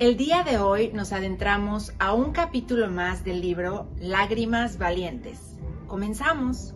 [0.00, 5.38] El día de hoy nos adentramos a un capítulo más del libro Lágrimas Valientes.
[5.86, 6.74] Comenzamos.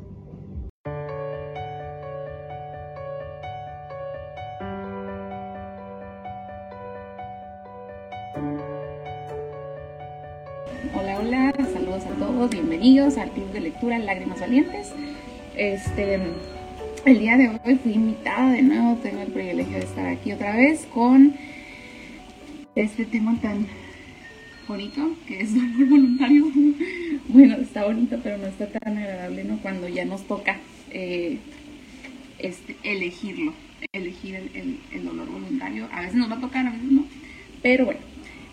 [10.95, 14.93] Hola, hola, saludos a todos, bienvenidos al Club de Lectura Lágrimas Valientes.
[15.57, 16.21] Este,
[17.05, 20.55] el día de hoy fui invitada de nuevo, tengo el privilegio de estar aquí otra
[20.55, 21.35] vez con
[22.83, 23.67] este tema tan
[24.67, 26.47] bonito que es dolor voluntario.
[27.29, 29.59] bueno, está bonito, pero no está tan agradable, ¿no?
[29.59, 30.59] Cuando ya nos toca
[30.91, 31.39] eh,
[32.39, 33.53] este, elegirlo,
[33.93, 35.89] elegir el, dolor voluntario.
[35.93, 37.05] A veces nos va a tocar, a veces no.
[37.63, 38.01] Pero bueno,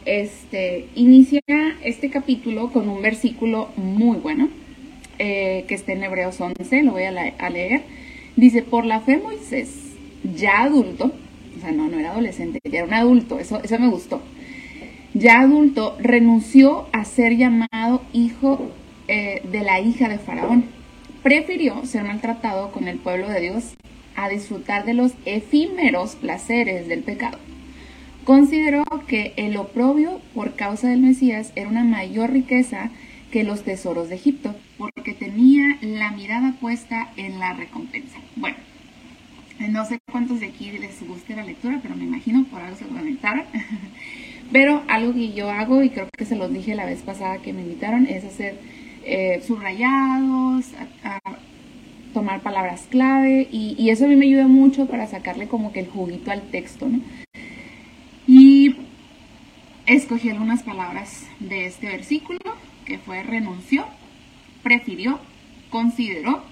[0.05, 1.41] este, inicia
[1.83, 4.49] este capítulo con un versículo muy bueno,
[5.19, 7.83] eh, que está en Hebreos 11, lo voy a, leer.
[8.35, 9.93] Dice, por la fe Moisés,
[10.35, 11.13] ya adulto,
[11.71, 14.21] no, no era adolescente, ya era un adulto, eso, eso me gustó.
[15.13, 18.71] Ya adulto, renunció a ser llamado hijo
[19.07, 20.65] eh, de la hija de Faraón.
[21.23, 23.75] Prefirió ser maltratado con el pueblo de Dios
[24.15, 27.37] a disfrutar de los efímeros placeres del pecado.
[28.25, 32.89] Consideró que el oprobio por causa del Mesías era una mayor riqueza
[33.31, 38.17] que los tesoros de Egipto, porque tenía la mirada puesta en la recompensa.
[38.35, 38.57] Bueno,
[39.59, 42.85] no sé cuántos de aquí les guste la lectura, pero me imagino por algo se
[42.85, 43.43] conectaron.
[44.51, 47.53] pero algo que yo hago, y creo que se los dije la vez pasada que
[47.53, 48.59] me invitaron, es hacer
[49.03, 50.65] eh, subrayados,
[52.13, 55.81] tomar palabras clave, y, y, eso a mí me ayuda mucho para sacarle como que
[55.81, 57.01] el juguito al texto, ¿no?
[58.27, 58.75] Y
[59.85, 62.39] escogí algunas palabras de este versículo,
[62.85, 63.85] que fue renunció,
[64.63, 65.19] prefirió,
[65.69, 66.43] consideró,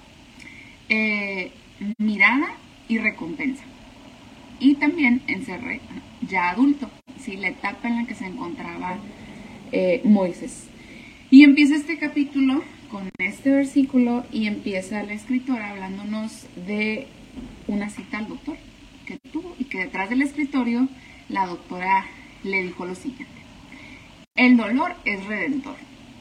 [0.88, 1.50] eh,
[1.98, 2.54] mirada
[2.88, 3.64] y recompensa.
[4.60, 5.80] Y también encerré
[6.28, 7.36] ya adulto, ¿sí?
[7.36, 8.98] la etapa en la que se encontraba
[9.72, 10.68] eh, Moisés.
[11.30, 17.08] Y empieza este capítulo con este versículo y empieza la escritora hablándonos de
[17.66, 18.56] una cita al doctor
[19.06, 20.88] que tuvo y que detrás del escritorio
[21.28, 22.06] la doctora
[22.44, 23.34] le dijo lo siguiente.
[24.36, 25.76] El dolor es redentor.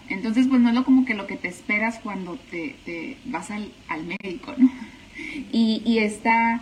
[0.10, 3.72] Entonces, pues no es lo como que lo que te esperas cuando te, vas al,
[4.04, 4.70] médico, ¿no?
[5.52, 6.62] Y, esta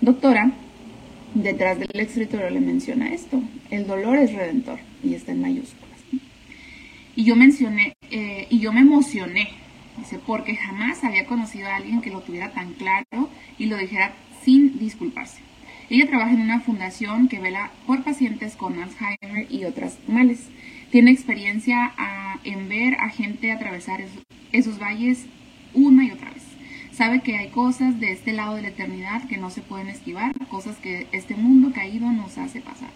[0.00, 0.52] doctora,
[1.34, 3.42] detrás del escritorio, le menciona esto.
[3.70, 4.78] El dolor es redentor.
[5.02, 5.86] Y está en mayúsculas.
[7.14, 9.48] Y yo mencioné, eh, y yo me emocioné,
[9.98, 14.12] dice, porque jamás había conocido a alguien que lo tuviera tan claro y lo dijera
[14.44, 15.46] sin disculparse.
[15.88, 20.48] Ella trabaja en una fundación que vela por pacientes con Alzheimer y otras males.
[20.90, 24.00] Tiene experiencia ah, en ver a gente atravesar
[24.52, 25.26] esos, valles
[25.74, 26.15] una y otra.
[26.96, 30.32] Sabe que hay cosas de este lado de la eternidad que no se pueden esquivar,
[30.48, 32.88] cosas que este mundo caído nos hace pasar.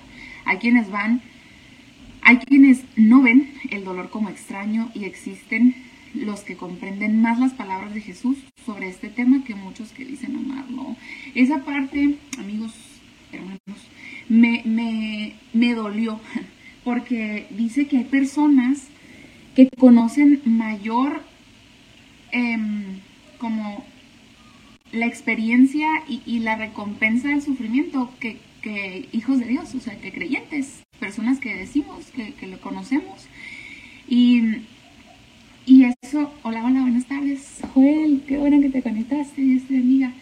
[0.46, 1.20] Hay quienes van,
[2.22, 5.74] hay quienes no ven el dolor como extraño y existen
[6.14, 10.34] los que comprenden más las palabras de Jesús sobre este tema que muchos que dicen
[10.34, 10.96] amarlo.
[11.34, 12.72] Esa parte, amigos,
[13.32, 13.60] hermanos,
[14.30, 16.18] me, me, me dolió
[16.84, 18.88] porque dice que hay personas
[19.54, 21.22] que conocen mayor
[22.32, 23.00] em,
[23.36, 23.89] como
[24.92, 28.38] la experiencia y, la recompensa del sufrimiento que,
[29.12, 33.26] hijos de Dios, o sea, que creyentes, personas que decimos que, que lo conocemos.
[34.08, 34.42] Y
[35.70, 40.12] y eso, hola, hola, buenas tardes, Joel, qué bueno que te conectaste, Dios te bendiga.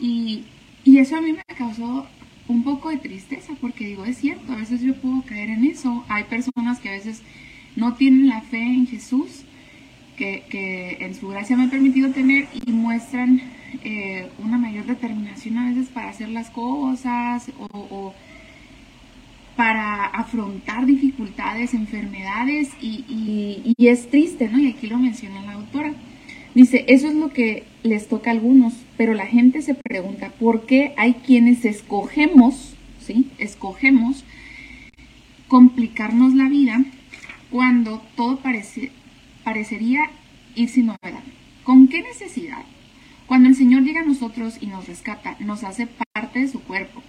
[0.00, 0.42] Y,
[0.84, 2.06] y eso a mí me causó
[2.48, 6.04] un poco de tristeza, porque digo, es cierto, a veces yo puedo caer en eso.
[6.08, 7.22] Hay personas que a veces
[7.76, 9.44] no tienen la fe en Jesús,
[10.16, 13.42] que, que en su gracia me ha permitido tener y muestran
[13.84, 18.12] eh, una mayor determinación a veces para hacer las cosas o,
[19.56, 24.58] para afrontar dificultades, enfermedades y, es triste, ¿no?
[24.58, 25.92] Y aquí lo menciona la autora.
[26.54, 30.66] Dice, eso es lo que les toca a algunos, pero la gente se pregunta por
[30.66, 33.30] qué hay quienes escogemos, ¿sí?
[33.38, 34.24] Escogemos
[35.48, 36.84] complicarnos la vida
[37.50, 38.90] cuando todo parece,
[39.44, 40.10] parecería
[40.54, 41.22] ir sin novedad.
[41.62, 42.64] ¿Con qué necesidad?
[43.26, 47.02] Cuando el Señor llega a nosotros y nos rescata, nos hace parte de su cuerpo.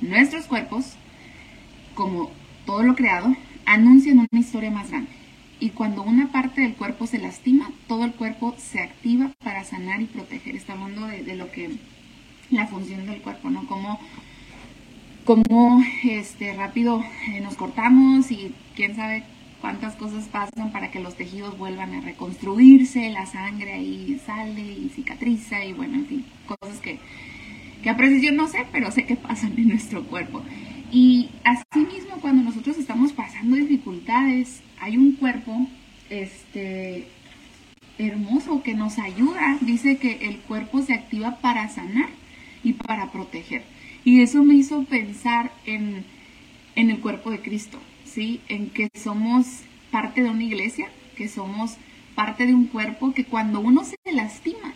[0.00, 0.96] Nuestros cuerpos
[1.94, 2.30] como
[2.66, 3.34] todo lo creado,
[3.66, 5.10] anuncian una historia más grande.
[5.60, 10.02] Y cuando una parte del cuerpo se lastima, todo el cuerpo se activa para sanar
[10.02, 10.56] y proteger.
[10.56, 11.70] Está hablando de, lo que,
[12.50, 13.66] la función del cuerpo, ¿no?
[13.66, 13.98] Como,
[15.24, 19.22] como este, rápido eh, nos cortamos y quién sabe
[19.64, 24.90] cuántas cosas pasan para que los tejidos vuelvan a reconstruirse, la sangre ahí sale y
[24.94, 26.98] cicatriza y bueno, en fin, cosas que,
[27.82, 30.42] que a precisión no sé, pero sé que pasan en nuestro cuerpo.
[30.92, 35.66] Y así mismo cuando nosotros estamos dificultades, hay un cuerpo
[36.10, 37.08] este,
[37.96, 39.56] hermoso que nos ayuda.
[39.62, 42.10] Dice que el cuerpo se activa para sanar
[42.62, 43.62] y para proteger.
[44.04, 46.04] Y eso me hizo pensar en,
[46.76, 47.78] en el cuerpo de Cristo,
[48.14, 48.40] ¿sí?
[48.48, 49.46] En que somos
[49.90, 51.76] parte de una iglesia, que somos
[52.14, 54.72] parte de un cuerpo, que cuando uno se lastima,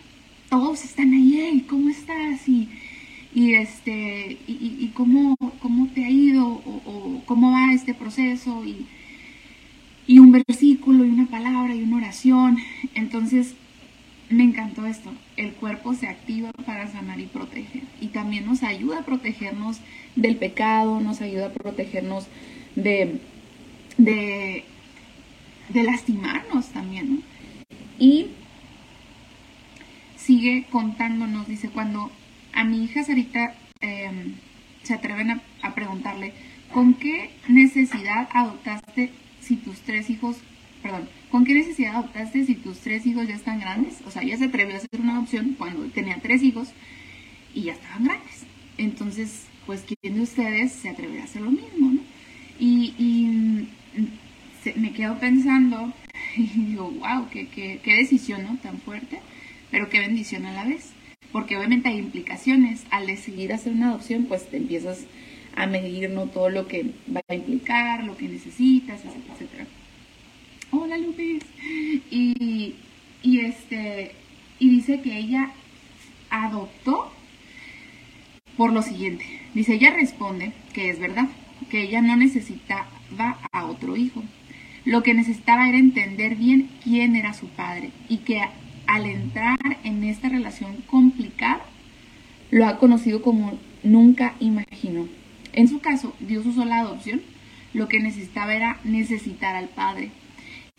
[0.49, 2.47] todos están ahí, ¿cómo estás?
[2.47, 2.69] Y,
[3.53, 8.85] este, y, cómo, cómo te ha ido, o, cómo va este proceso, y,
[10.07, 12.57] y un versículo, y una palabra, y una oración.
[12.93, 13.55] Entonces,
[14.29, 15.11] me encantó esto.
[15.37, 17.83] El cuerpo se activa para sanar y proteger.
[18.01, 19.79] Y también nos ayuda a protegernos
[20.15, 22.27] del pecado, nos ayuda a protegernos
[22.79, 23.19] de,
[23.97, 24.63] de,
[25.83, 27.23] lastimarnos también.
[27.97, 28.27] Y
[30.15, 32.11] sigue contándonos, dice, cuando
[32.53, 34.35] a mi hija Sarita em,
[34.83, 36.33] se atreven a, preguntarle,
[36.73, 39.11] ¿con qué necesidad adoptaste
[39.41, 40.37] si tus tres hijos,
[40.81, 44.01] perdón, ¿con qué necesidad adoptaste si tus tres hijos ya están grandes?
[44.05, 46.69] O sea, ella se atrevió a hacer una adopción cuando tenía tres hijos
[47.53, 48.45] y ya estaban grandes.
[48.77, 51.78] Entonces, pues, ¿quién de ustedes se atrevería a hacer lo mismo,
[52.59, 52.65] no?
[52.65, 53.67] Y,
[54.75, 55.93] me quedo pensando
[56.35, 58.57] y digo, wow, qué, qué, qué decisión, ¿no?
[58.57, 59.19] Tan fuerte,
[59.71, 60.93] pero qué bendición a la vez
[61.31, 62.83] porque obviamente hay implicaciones.
[62.91, 65.05] Al decidir hacer una adopción, pues te empiezas
[65.55, 66.27] a medir ¿no?
[66.27, 69.67] todo lo que va a implicar, lo que necesitas, etcétera, etcétera.
[70.71, 71.43] Hola Lupis.
[72.11, 72.75] Y,
[73.23, 74.11] y este
[74.59, 75.51] y dice que ella
[76.29, 77.11] adoptó
[78.57, 79.25] por lo siguiente.
[79.53, 81.29] Dice, ella responde que es verdad,
[81.69, 82.87] que ella no necesitaba
[83.51, 84.23] a otro hijo.
[84.85, 88.41] Lo que necesitaba era entender bien quién era su padre y que
[88.87, 91.61] al entrar en esta relación complicada,
[92.49, 95.07] lo ha conocido como nunca imaginó.
[95.53, 97.21] En su caso, Dios usó la adopción.
[97.73, 100.11] Lo que necesitaba era necesitar al Padre.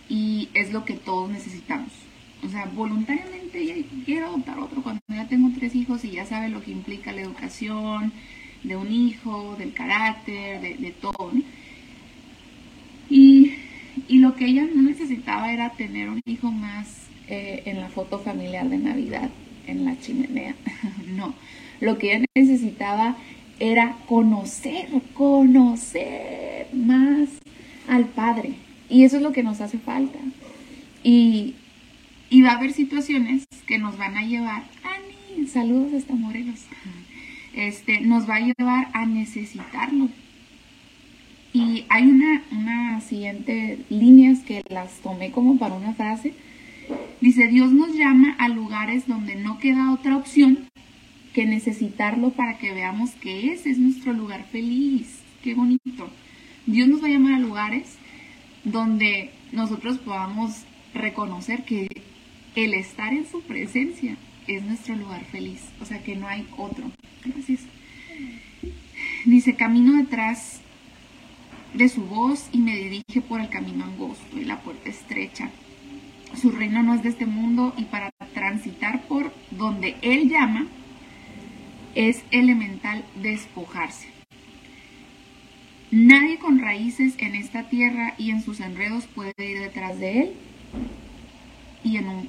[0.08, 1.92] Y es lo que todos necesitamos.
[2.42, 6.48] O sea, voluntariamente ya quiero adoptar otro cuando ya tengo tres hijos y ya sabe
[6.48, 8.12] lo que implica la educación
[8.62, 11.32] de un hijo, del carácter, de, todo.
[13.08, 13.54] Y,
[14.08, 18.18] y lo que ella no necesitaba era tener un hijo más eh, en la foto
[18.18, 19.30] familiar de Navidad
[19.66, 20.54] en la chimenea.
[21.16, 21.34] no,
[21.80, 23.16] lo que ella necesitaba
[23.58, 27.28] era conocer, conocer más
[27.88, 28.54] al Padre.
[28.88, 30.18] Y eso es lo que nos hace falta.
[31.02, 31.54] Y,
[32.28, 36.60] y va a haber situaciones que nos van a llevar, Ani, saludos hasta Morelos,
[37.54, 40.08] este, nos va a llevar a necesitarlo.
[41.52, 46.34] Y hay una, una siguiente líneas que las tomé como para una frase
[47.20, 50.70] Dice, Dios nos llama a lugares donde no queda otra opción
[51.34, 55.20] que necesitarlo para que veamos que ese es nuestro lugar feliz.
[55.42, 56.10] Qué bonito.
[56.66, 57.98] Dios nos va a llamar a lugares
[58.64, 60.64] donde nosotros podamos
[60.94, 61.88] reconocer que
[62.56, 64.16] el estar en su presencia
[64.56, 65.60] es nuestro lugar feliz.
[65.80, 66.90] O sea, que no hay otro.
[67.24, 67.60] Gracias.
[69.24, 70.60] Dice, camino detrás
[71.74, 75.50] de su voz y me dirige por el camino angosto y la puerta estrecha
[76.36, 80.66] su reino no es de este mundo y para transitar por donde Él llama
[81.94, 84.08] es elemental despojarse.
[85.90, 90.32] Nadie con raíces en esta tierra y en sus enredos puede ir detrás de Él.
[91.82, 92.28] Y, en un,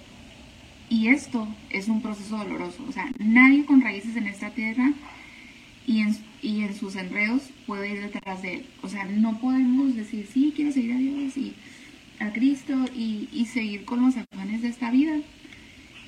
[0.91, 2.83] y esto es un proceso doloroso.
[2.87, 4.91] O sea, nadie con raíces en esta tierra
[5.87, 8.65] y en, y en sus enredos puede ir detrás de Él.
[8.83, 11.53] O sea, no podemos decir, sí, quiero seguir a Dios y
[12.19, 15.15] a Cristo y, seguir con los afanes de esta vida,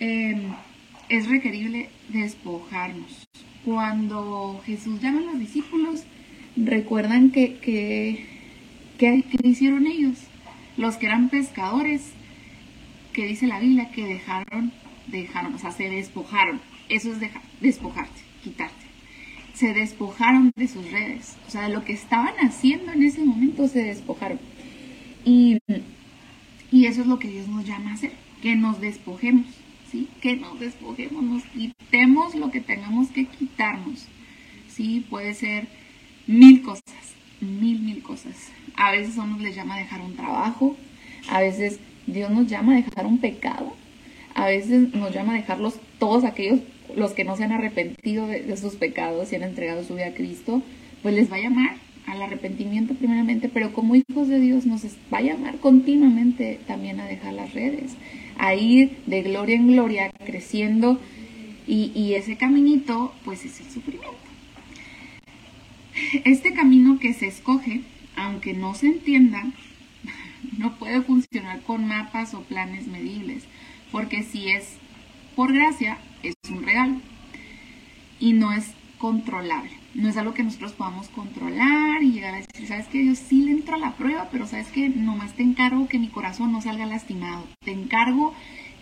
[0.02, 0.52] em,
[1.08, 3.26] es requerible despojarnos.
[3.64, 6.04] Cuando Jesús llama a los discípulos,
[6.58, 8.26] recuerdan que, que,
[8.98, 10.18] que, hicieron ellos,
[10.76, 12.12] los que eran pescadores,
[13.14, 14.74] que dice la Biblia que dejaron,
[15.08, 16.60] dejaron, o sea, se despojaron.
[16.90, 17.20] Eso es
[17.62, 18.84] despojarte, quitarte.
[19.54, 23.68] Se despojaron de sus redes, o sea, de lo que estaban haciendo en ese momento
[23.68, 24.40] se despojaron.
[25.24, 25.60] Y
[26.74, 29.46] y eso es lo que Dios nos llama a hacer, que nos despojemos,
[29.92, 30.08] ¿sí?
[30.22, 34.08] Que nos despojemos, nos quitemos lo que tengamos que quitarnos,
[34.70, 35.06] ¿sí?
[35.08, 35.68] Puede ser
[36.26, 38.50] mil cosas, mil, mil cosas.
[38.76, 40.76] A veces a uno les llama dejar un trabajo,
[41.30, 43.74] a veces Dios nos llama a dejar un pecado,
[44.36, 46.60] a veces nos llama a dejarlos todos aquellos,
[46.96, 50.14] los que no se han arrepentido de, sus pecados y han entregado su vida a
[50.14, 50.62] Cristo,
[51.02, 54.84] pues les va a llamar al arrepentimiento primeramente, pero como hijos de Dios nos
[55.14, 57.96] va a llamar continuamente también a dejar las redes,
[58.38, 61.00] a ir de gloria en gloria creciendo
[61.66, 64.18] y, ese caminito pues es el sufrimiento.
[66.26, 67.82] Este camino que se escoge,
[68.16, 69.46] aunque no se entienda,
[70.78, 73.44] puede funcionar con mapas o planes medibles,
[73.92, 74.78] porque si es
[75.36, 77.02] por gracia, es un regalo
[78.20, 79.72] y no es controlable.
[79.94, 83.44] No es algo que nosotros podamos controlar y llegar a decir, sabes que yo sí
[83.44, 86.62] le entro a la prueba, pero sabes que nomás te encargo que mi corazón no
[86.62, 87.46] salga lastimado.
[87.64, 88.34] Te encargo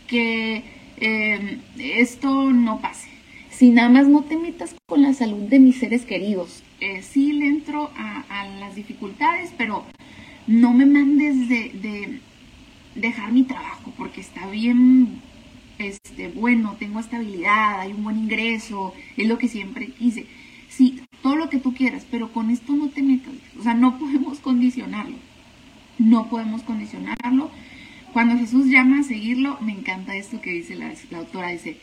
[0.08, 0.64] que
[0.98, 3.10] em, esto no pase.
[3.50, 6.64] Si nada más no te metas con la salud de mis seres queridos.
[6.80, 9.86] Eh, sí le entro a, las dificultades, pero
[10.52, 12.20] no me mandes de,
[12.96, 15.22] dejar mi trabajo porque está bien
[15.80, 20.28] este, bueno, tengo estabilidad, hay un buen ingreso, es lo que siempre quise.
[20.70, 23.34] Sí, todo lo que tú quieras, pero con esto no te metas.
[23.60, 25.16] O sea, no podemos condicionarlo.
[25.98, 27.50] No podemos condicionarlo.
[28.14, 31.78] Cuando Jesús llama a seguirlo, me encanta esto que dice la, autora, dice,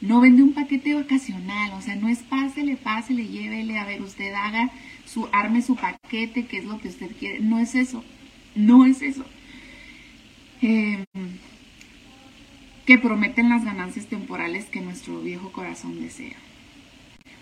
[0.00, 4.32] no vende un paquete vacacional, o sea, no es pásele, pásele, llévele, a ver, usted
[4.32, 4.70] haga
[5.04, 7.40] su, arme su paquete, que es lo que usted quiere.
[7.40, 8.04] No es eso,
[8.54, 9.24] no es eso.
[10.60, 11.04] Em,
[12.86, 16.36] que prometen las ganancias temporales que nuestro viejo corazón desea.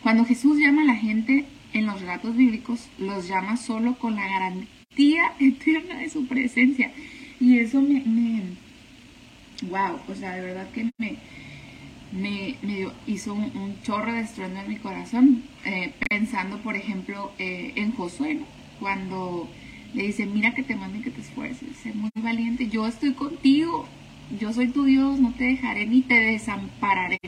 [0.03, 4.27] Cuando Jesús llama a la gente en los relatos bíblicos, los llama solo con la
[4.27, 6.93] garantía eterna de su presencia.
[7.39, 8.43] Y eso me, me
[9.69, 11.19] wow, o sea, de verdad que me,
[12.13, 12.57] me,
[13.07, 18.41] hizo un, chorro de estruendo en mi corazón, eh, pensando, por ejemplo, eh, en Josué,
[18.81, 19.49] cuando
[19.95, 23.13] le dice, mira que te mando y que te esfuerces, sé muy valiente, yo estoy
[23.13, 23.87] contigo,
[24.39, 27.21] yo soy tu Dios, no te dejaré ni te desampararé.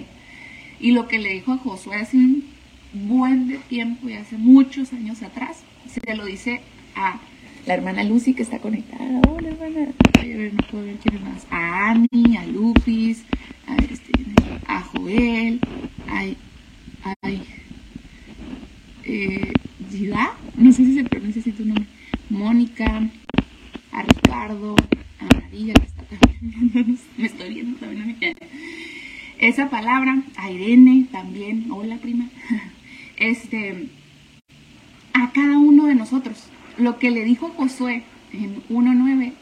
[0.81, 2.45] Y lo que le dijo a Josué hace un
[2.93, 6.61] buen de tiempo y hace muchos años atrás, se lo dice
[6.95, 7.21] a
[7.67, 9.21] la hermana Lucy que está conectada.
[9.29, 9.93] Hola hermana.
[10.19, 11.47] A ver, no puedo ver quién más.
[11.51, 13.25] A Ani, a Lupis,
[13.67, 14.13] a ver, este,
[14.69, 15.61] a Joel,
[16.09, 16.37] ay,
[17.23, 17.43] ay,
[19.05, 19.53] eh,
[20.57, 21.87] no sé si se pronuncia así tu nombre,
[22.31, 23.09] Mónica,
[23.93, 24.77] a Ricardo,
[25.21, 28.17] a María que está también, me estoy viendo también a mi
[29.39, 32.29] esa palabra, a Irene también, hola prima,
[33.17, 33.89] este,
[35.15, 36.49] a cada uno de nosotros.
[36.77, 39.33] Lo que le dijo Josué en 1.9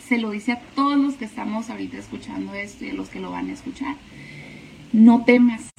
[0.00, 3.20] se lo dice a todos los que estamos ahorita escuchando esto y a los que
[3.20, 3.96] lo van a escuchar.
[4.92, 5.70] No temas,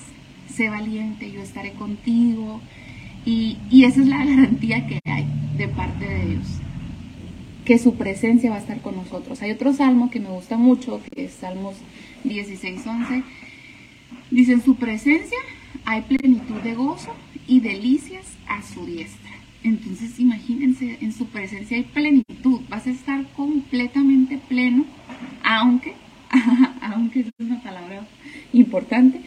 [0.53, 2.61] sé valiente, yo estaré contigo.
[3.25, 5.25] Y, y esa es la garantía que hay
[5.57, 6.47] de parte de Dios,
[7.65, 9.41] que su presencia va a estar con nosotros.
[9.41, 11.75] Hay otro salmo que me gusta mucho, que es Salmos
[12.23, 13.23] 16.11.
[14.31, 15.37] Dice, en su presencia
[15.85, 17.13] hay plenitud de gozo
[17.47, 19.31] y delicias a su diestra.
[19.63, 24.85] Entonces imagínense, en su presencia hay plenitud, vas a estar completamente pleno,
[25.43, 25.95] aunque,
[26.81, 28.05] aunque es una palabra
[28.53, 29.21] importante,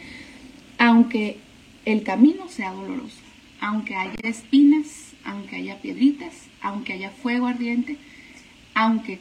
[0.77, 1.37] aunque
[1.85, 3.19] el camino sea doloroso,
[3.59, 7.97] aunque haya espinas, aunque haya piedritas, aunque haya fuego ardiente,
[8.73, 9.19] aunque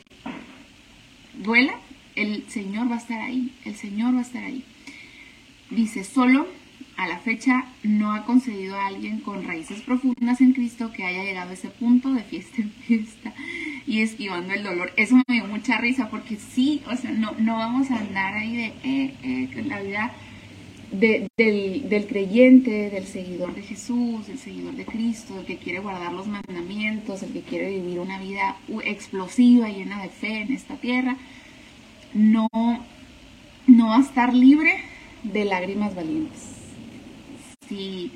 [1.35, 1.75] duela,
[2.17, 4.65] el Señor va a estar ahí, el Señor va a estar ahí.
[5.71, 6.47] Dice, solo
[6.97, 11.25] a la fecha no ha concedido a alguien con raíces profundas en Cristo que haya
[11.25, 13.33] llegado a ese punto de fiesta en fiesta
[13.91, 14.93] y esquivando el dolor.
[14.97, 18.57] Eso me dio mucha risa porque sí, o sea, no, no vamos a andar ahí
[18.57, 20.13] de eh, eh, la vida
[20.93, 26.13] del, del, creyente, del seguidor de Jesús, del seguidor de Cristo, el que quiere guardar
[26.13, 31.17] los mandamientos, el que quiere vivir una vida explosiva, llena de fe en esta tierra,
[32.15, 32.49] no,
[33.67, 34.73] no va a estar libre
[35.25, 36.61] de lágrimas valientes
[37.71, 38.11] si,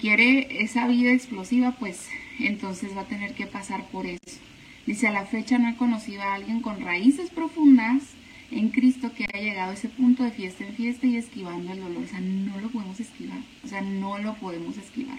[0.00, 4.38] quiere esa vida explosiva, pues entonces va a tener que pasar por eso.
[4.86, 8.02] Dice, a la fecha no he conocido a alguien con raíces profundas
[8.50, 11.80] en Cristo que haya llegado a ese punto de fiesta en fiesta y esquivando el
[11.80, 12.02] dolor.
[12.04, 13.38] O sea, no lo podemos esquivar.
[13.64, 15.18] O sea, no lo podemos esquivar.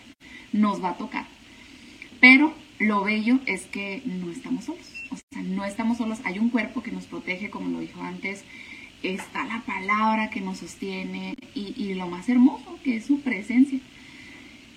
[0.54, 1.26] Nos va a tocar.
[2.22, 4.90] Pero lo bello es que no estamos solos.
[5.10, 6.20] O sea, no estamos solos.
[6.24, 8.46] Hay un cuerpo que nos protege, como lo dijo antes
[9.14, 13.80] está la palabra que nos sostiene y, lo más hermoso que es su presencia.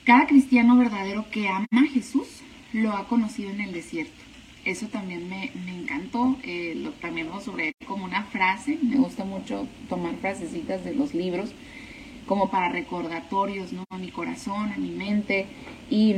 [0.08, 2.40] Cada cristiano verdadero que ama a Jesús
[2.72, 4.24] lo ha conocido en el desierto.
[4.64, 10.14] Eso también me, encantó, eh, también lo sobre como una frase, me gusta mucho tomar
[10.16, 11.50] frasecitas de los libros
[12.24, 13.84] como para recordatorios, ¿no?
[13.90, 15.44] A mi corazón, a mi mente.
[15.90, 16.14] Y,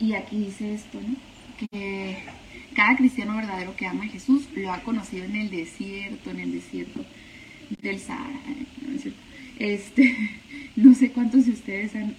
[0.00, 1.14] y aquí dice esto, ¿no?
[1.70, 2.16] Que
[2.74, 6.50] cada cristiano verdadero que ama a Jesús lo ha conocido en el desierto, en el
[6.50, 7.04] desierto
[7.80, 8.40] del Sahara.
[9.62, 10.16] Este,
[10.76, 12.16] no sé cuántos de ustedes han,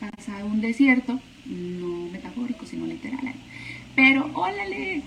[0.00, 3.32] pasado un desierto, no metafórico, sino literal.
[3.94, 5.02] Pero, órale,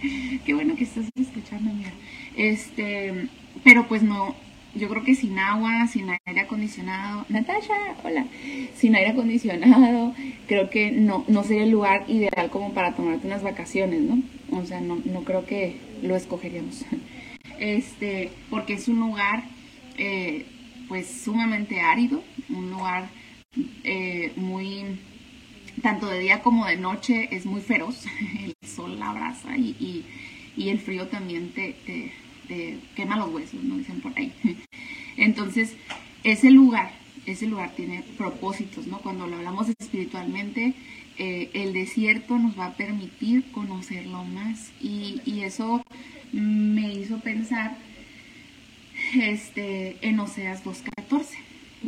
[0.45, 1.91] qué bueno que estás escuchando, mira.
[2.37, 3.27] Este,
[3.65, 4.33] pero pues no,
[4.75, 7.73] yo creo que sin agua, sin aire acondicionado, Natasha,
[8.03, 8.27] hola,
[8.75, 10.15] sin aire acondicionado,
[10.47, 14.21] creo que no, no sería el lugar ideal como para tomarte unas vacaciones, ¿no?
[14.57, 16.85] O sea, no, no creo que lo escogeríamos.
[17.59, 19.43] Este, porque es un lugar,
[19.97, 20.45] eh,
[20.87, 23.09] pues, sumamente árido, un lugar
[23.83, 24.99] eh, muy,
[25.81, 28.05] tanto de día como de noche, es muy feroz,
[28.39, 30.05] el sol la abraza y,
[30.55, 33.77] y, el frío también te, te quema los huesos, ¿no?
[33.77, 34.31] Dicen por ahí.
[35.17, 35.75] Entonces,
[36.23, 36.91] ese lugar,
[37.25, 38.99] ese lugar tiene propósitos, ¿no?
[38.99, 40.73] Cuando lo hablamos espiritualmente,
[41.17, 45.83] eh, el desierto nos va a permitir conocerlo más y, eso
[46.31, 47.77] me hizo pensar
[49.15, 51.25] este, en Oseas 2.14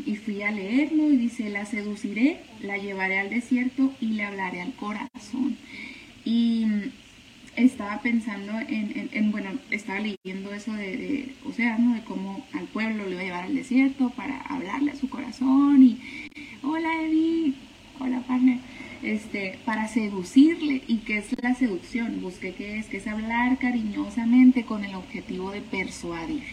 [0.06, 4.62] y fui a leerlo y dice, la seduciré, la llevaré al desierto y le hablaré
[4.62, 5.58] al corazón.
[6.26, 6.66] Y
[7.56, 11.96] estaba pensando en, bueno, estaba leyendo eso de, o sea, ¿no?
[11.96, 15.82] De cómo al pueblo le va a llevar al desierto para hablarle a su corazón
[15.82, 16.00] y,
[16.64, 17.54] hola Eddie,
[18.00, 18.60] hola partner,
[19.04, 24.66] este, para seducirle y qué es la seducción, busqué qué es, que es hablar cariñosamente
[24.66, 26.44] con el objetivo de persuadir,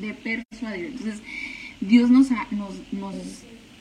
[0.00, 0.86] de persuadir.
[0.86, 1.22] Entonces,
[1.80, 3.14] Dios nos, nos, nos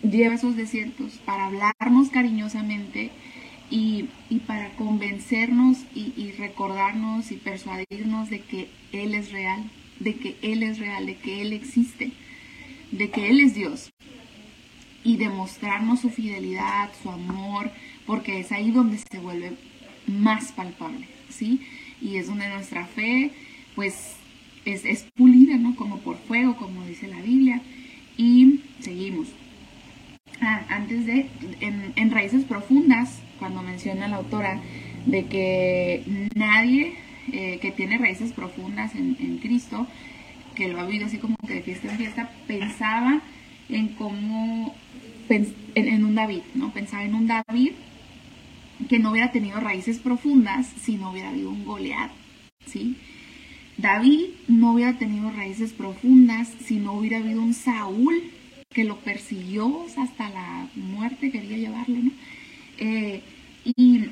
[0.03, 3.11] lleva a esos desiertos para hablarnos cariñosamente
[3.69, 4.09] y,
[4.45, 9.69] para convencernos y, recordarnos y persuadirnos de que Él es real,
[9.99, 12.11] de que Él es real, de que Él existe,
[12.91, 13.89] de que Él es Dios.
[15.03, 17.71] Y demostrarnos su fidelidad, su amor,
[18.07, 19.53] porque es ahí donde se vuelve
[20.07, 21.61] más palpable, ¿sí?
[22.01, 23.31] Y es donde nuestra fe,
[23.75, 24.15] pues,
[24.65, 25.75] es, pulida, ¿no?
[25.75, 27.61] Como por fuego, como dice la Biblia.
[28.17, 29.27] Y seguimos.
[30.41, 31.27] Ah, antes de,
[31.61, 34.59] en raíces profundas, cuando menciona la autora
[35.05, 36.93] de que nadie
[37.33, 39.87] eh, que tiene raíces profundas en, Cristo,
[40.53, 43.21] que lo ha vivido así como que de fiesta en fiesta, pensaba
[43.67, 44.75] en cómo,
[45.27, 46.71] en, un David, ¿no?
[46.71, 47.71] Pensaba en un David
[48.87, 52.11] que no hubiera tenido raíces profundas si no hubiera habido un Goliat,
[52.67, 52.95] ¿sí?
[53.77, 58.15] David no hubiera tenido raíces profundas si no hubiera habido un Saúl
[58.69, 62.11] que lo persiguió hasta la muerte, quería llevarlo, ¿no?
[62.77, 63.21] Eh,
[63.63, 64.05] y,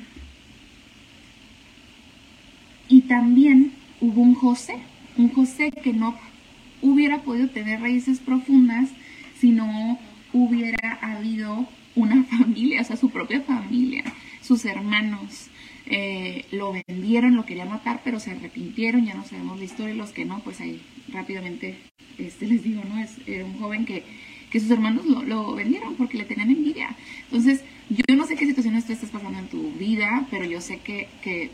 [2.88, 4.78] y también hubo un José,
[5.16, 6.14] un José que no
[6.82, 8.90] hubiera podido tener raíces profundas
[9.38, 9.98] si no
[10.32, 14.04] hubiera habido una familia, o sea, su propia familia,
[14.44, 15.48] sus hermanos.
[15.86, 20.12] Eh, lo vendieron, lo querían matar, pero se arrepintieron, ya no sabemos la historia, los
[20.12, 21.76] que no, pues ahí rápidamente
[22.18, 22.98] este, les digo, ¿no?
[23.02, 24.02] Es un joven que,
[24.50, 26.96] que sus hermanos lo, lo, vendieron porque le tenían envidia.
[27.24, 30.78] Entonces, yo no sé qué situaciones tú estás pasando en tu vida, pero yo sé
[30.78, 31.50] que, que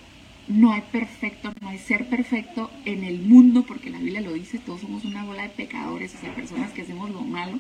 [0.47, 4.59] no hay perfecto, no hay ser perfecto en el mundo, porque la Biblia lo dice,
[4.59, 7.59] todos somos una bola de pecadores, o sea, personas que hacemos lo malo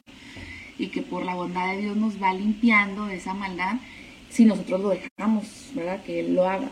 [0.79, 3.77] y que por la bondad de Dios nos va limpiando de esa maldad
[4.31, 6.03] si nosotros lo dejamos, ¿verdad?
[6.03, 6.71] Que Él lo haga.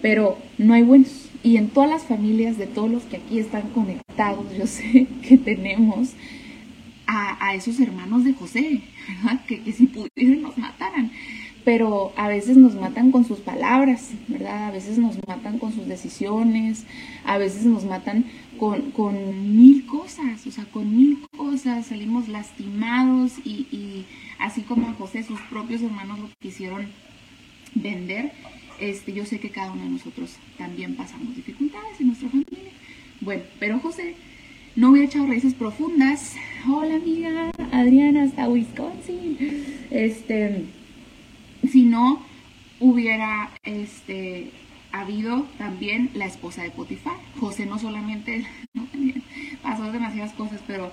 [0.00, 1.28] Pero no hay buenos.
[1.42, 5.36] Y en todas las familias de todos los que aquí están conectados, yo sé que
[5.36, 6.10] tenemos
[7.06, 9.44] a, esos hermanos de José, ¿verdad?
[9.44, 11.10] Que, que si pudieran nos mataran
[11.64, 14.68] pero a veces nos matan con sus palabras, ¿verdad?
[14.68, 16.84] A veces nos matan con sus decisiones,
[17.24, 18.24] a veces nos matan
[18.60, 24.04] con, mil cosas, o sea, con mil cosas, salimos lastimados y,
[24.38, 26.86] así como José sus propios hermanos lo quisieron
[27.74, 28.32] vender,
[28.78, 32.72] este, yo sé que cada uno de nosotros también pasamos dificultades en nuestra familia.
[33.22, 34.14] Bueno, pero José
[34.76, 36.36] no hubiera echado raíces profundas.
[36.68, 39.38] Hola amiga, Adriana hasta Wisconsin.
[39.90, 40.66] Este,
[41.70, 42.22] si no
[42.78, 44.50] hubiera este,
[44.92, 47.16] habido también la esposa de Potifar.
[47.38, 48.44] José no solamente
[49.62, 50.92] pasó demasiadas cosas, pero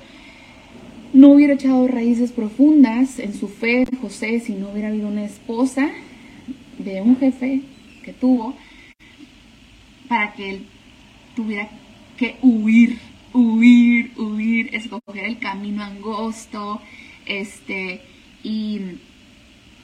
[1.13, 5.89] no hubiera echado raíces profundas en su fe José si no hubiera habido una esposa
[6.77, 7.62] de un jefe
[8.03, 8.55] que tuvo
[10.07, 10.65] para que él
[11.36, 11.69] tuviera
[12.17, 12.99] que huir,
[13.33, 16.81] huir, huir, escoger el camino angosto,
[17.25, 18.01] este,
[18.43, 18.79] y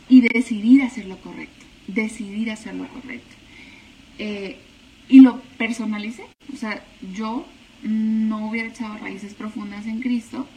[0.09, 3.35] y decidir hacer lo correcto, decidir hacer lo correcto.
[4.19, 4.57] Eh,
[5.09, 6.23] y lo personalicé,
[6.53, 7.45] o sea, yo
[7.83, 10.47] no hubiera echado raíces profundas en Cristo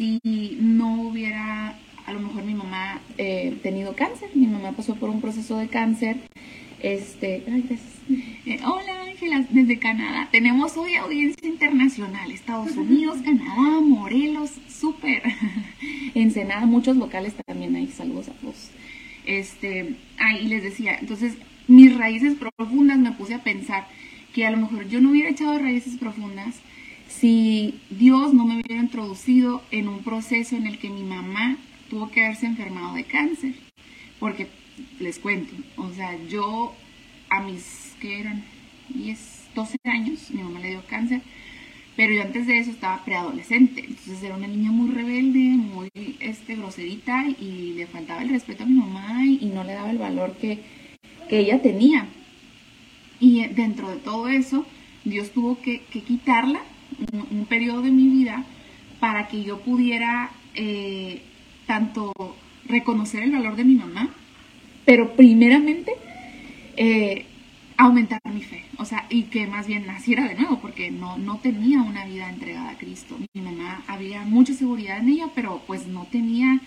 [0.00, 5.10] si no hubiera, a lo mejor mi mamá eh, tenido cáncer, mi mamá pasó por
[5.10, 6.16] un proceso de cáncer,
[6.80, 7.98] este, ay, gracias.
[8.46, 10.28] Eh, hola Ángela, desde Canadá.
[10.32, 15.22] Tenemos hoy audiencia internacional, Estados Unidos, Canadá, Morelos, súper.
[16.14, 18.70] Ensenada, muchos locales también hay, saludos a todos.
[19.26, 21.36] Este, ahí les decía, entonces
[21.70, 23.86] mis raíces profundas me puse a pensar
[24.34, 26.56] que a lo mejor yo no hubiera echado raíces profundas
[27.08, 31.56] si Dios no me hubiera introducido en un proceso en el que mi mamá
[31.88, 33.54] tuvo que haberse enfermado de cáncer.
[34.18, 34.48] Porque
[34.98, 36.74] les cuento, o sea, yo
[37.28, 38.42] a mis, que eran
[38.88, 41.22] 10, 12 años, mi mamá le dio cáncer,
[41.96, 46.56] pero yo antes de eso estaba preadolescente, entonces era una niña muy rebelde, muy este,
[46.56, 50.36] groserita y le faltaba el respeto a mi mamá y, no le daba el valor
[50.36, 50.80] que,
[51.30, 52.06] que ella tenía.
[53.20, 54.66] Y dentro de todo eso,
[55.04, 56.60] Dios tuvo que, quitarla
[57.30, 58.44] un, periodo de mi vida
[58.98, 61.22] para que yo pudiera eh,
[61.66, 62.12] tanto
[62.66, 64.10] reconocer el valor de mi mamá,
[64.84, 65.92] pero primeramente
[66.76, 67.24] eh,
[67.76, 71.38] aumentar mi fe, o sea, y que más bien naciera de nuevo, porque no, no
[71.38, 73.16] tenía una vida entregada a Cristo.
[73.32, 76.60] Mi mamá había mucha seguridad en ella, pero pues no tenía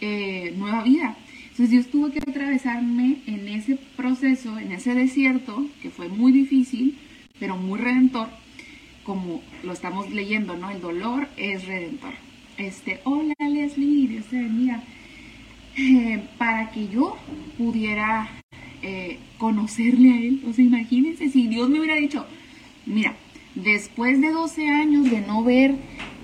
[0.00, 1.16] eh, nueva vida.
[1.52, 6.96] Entonces Dios tuvo que atravesarme en ese proceso, en ese desierto, que fue muy difícil,
[7.38, 8.28] pero muy redentor,
[9.04, 10.70] como lo estamos leyendo, ¿no?
[10.70, 12.14] El dolor es redentor.
[12.56, 14.82] Este, hola Leslie, Dios te bendiga.
[15.76, 17.18] Eh, para que yo
[17.58, 18.30] pudiera
[18.82, 20.42] eh, conocerle a él.
[20.48, 22.24] O sea, imagínense si Dios me hubiera dicho,
[22.86, 23.14] mira,
[23.54, 25.74] después de 12 años de no ver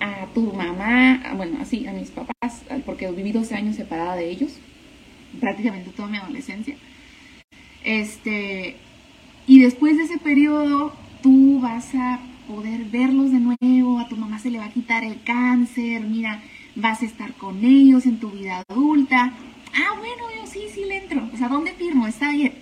[0.00, 4.58] a tu mamá, bueno, así, a mis papás, porque viví 12 años separada de ellos,
[5.40, 6.76] prácticamente toda mi adolescencia,
[7.84, 8.76] este,
[9.46, 14.38] y después de ese periodo, tú vas a poder verlos de nuevo, a tu mamá
[14.38, 16.42] se le va a quitar el cáncer, mira,
[16.74, 19.32] vas a estar con ellos en tu vida adulta,
[19.74, 22.06] ah, bueno, yo sí, sí le entro, o sea, ¿dónde firmo?
[22.06, 22.52] Está bien.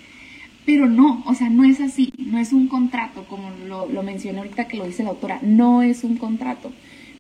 [0.64, 4.38] Pero no, o sea, no es así, no es un contrato, como lo, lo mencioné
[4.38, 6.72] ahorita que lo dice la autora, no es un contrato.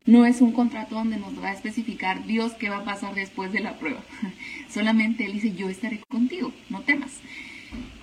[0.06, 3.52] No es un contrato donde nos va a especificar Dios qué va a pasar después
[3.52, 4.02] de la prueba.
[4.70, 7.20] Solamente Él dice, yo estaré contigo, no temas.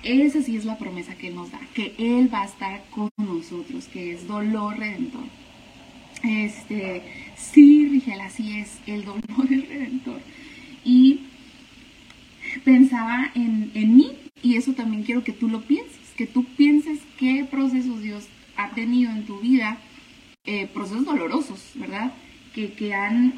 [0.04, 3.10] Esa sí es la promesa que Él nos da, que Él va a estar con
[3.18, 5.24] nosotros, que es dolor redentor.
[6.24, 7.02] Este,
[7.36, 10.22] sí, Rigel, así es, el dolor es redentor.
[10.84, 11.22] Y
[12.64, 14.12] pensaba en, mí
[14.42, 18.70] y eso también quiero que tú lo pienses, que tú pienses qué procesos Dios ha
[18.72, 19.78] tenido en tu vida,
[20.46, 22.14] eh, procesos dolorosos, ¿verdad?
[22.54, 23.34] Que, que han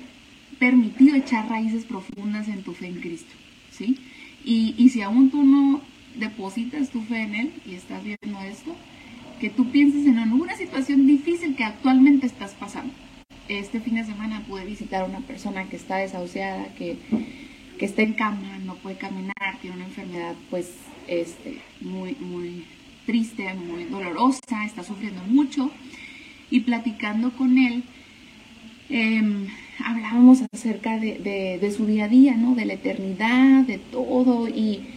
[0.60, 3.34] permitido echar raíces profundas en tu fe en Cristo,
[3.72, 4.00] ¿sí?
[4.44, 5.82] Y, y si aún tú no
[6.16, 8.76] depositas tu fe en Él y estás viendo esto,
[9.40, 12.94] que tú pienses en alguna situación difícil que actualmente estás pasando.
[13.50, 16.98] Este fin de semana pude visitar a una persona que está desahuciada, que
[17.78, 20.72] que está en cama, no puede caminar, tiene una enfermedad pues
[21.08, 22.66] este, muy, muy
[23.06, 25.70] triste, muy dolorosa, está sufriendo mucho.
[26.56, 27.84] Y platicando con él,
[28.88, 29.48] em,
[29.84, 32.56] hablábamos acerca de, su día a día, ¿no?
[32.56, 34.88] De la eternidad, de todo y,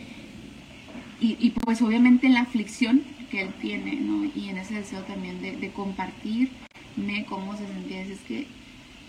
[1.20, 4.24] y, pues obviamente la aflicción que él tiene, ¿no?
[4.36, 8.46] Y en ese deseo también de, compartirme cómo se sentía, es que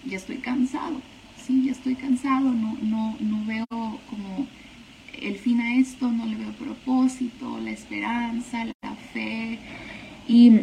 [0.08, 1.00] ya estoy cansado,
[1.48, 3.68] ya estoy cansado, no, no, no veo
[4.10, 4.48] como
[5.22, 9.60] el fin a esto, no le veo propósito, la esperanza, la fe.
[10.28, 10.62] Y,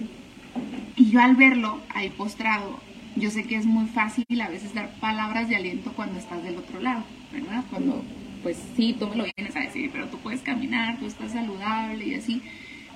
[0.96, 2.80] y yo al verlo ahí postrado,
[3.16, 6.56] yo sé que es muy fácil a veces dar palabras de aliento cuando estás del
[6.56, 7.64] otro lado, ¿verdad?
[7.70, 8.02] Cuando,
[8.42, 12.06] pues sí, tú me lo vienes a decir, pero tú puedes caminar, tú estás saludable
[12.06, 12.42] y así.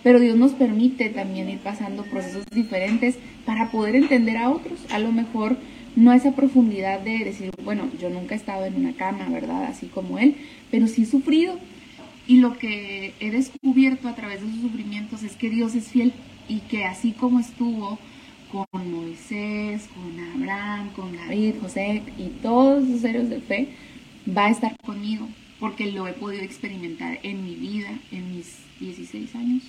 [0.03, 4.87] Pero Dios nos permite también ir pasando procesos diferentes para poder entender a otros.
[4.91, 5.59] A lo mejor
[5.95, 9.65] no esa profundidad de decir, bueno, yo nunca he estado en una cama, ¿verdad?
[9.65, 10.37] Así como él,
[10.71, 11.59] pero sí he sufrido.
[12.27, 16.13] Y lo que he descubierto a través de sus sufrimientos es que Dios es fiel
[16.51, 17.97] y que así como estuvo
[18.51, 23.69] con Moisés, con Abraham, con David, José y todos los seres de fe,
[24.37, 25.29] va a estar conmigo
[25.61, 29.63] porque lo he podido experimentar en mi vida, en mis 16 años,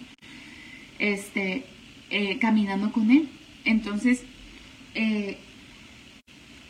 [0.97, 1.65] este,
[2.09, 3.29] eh, caminando con Él.
[3.63, 4.23] Entonces,
[4.95, 5.37] eh,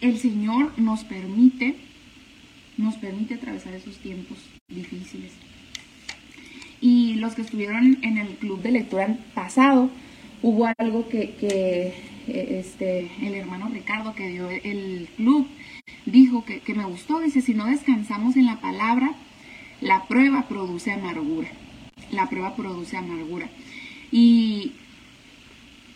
[0.01, 1.75] el Señor nos permite,
[2.77, 5.31] nos permite atravesar esos tiempos difíciles.
[6.81, 9.89] Y los que estuvieron en el club de lectura pasado,
[10.41, 11.93] hubo algo que, eh,
[12.27, 15.47] este, el hermano Ricardo que dio el club
[16.05, 17.19] dijo que, que me gustó.
[17.19, 19.13] Dice, si no descansamos en la palabra,
[19.79, 21.49] la prueba produce amargura.
[22.11, 23.49] La prueba produce amargura.
[24.11, 24.73] Y,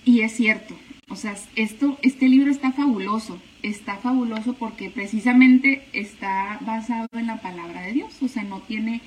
[0.06, 0.76] y es cierto,
[1.10, 7.42] o sea, esto, este libro está fabuloso, está fabuloso porque precisamente está basado en la
[7.42, 9.02] palabra de Dios, o sea, no tiene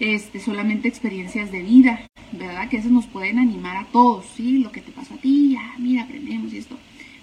[0.00, 2.68] este, solamente experiencias de vida, ¿verdad?
[2.68, 4.58] Que eso nos pueden animar a todos, ¿sí?
[4.58, 6.78] Lo que te pasó a ti, ya, mira, aprendemos y esto.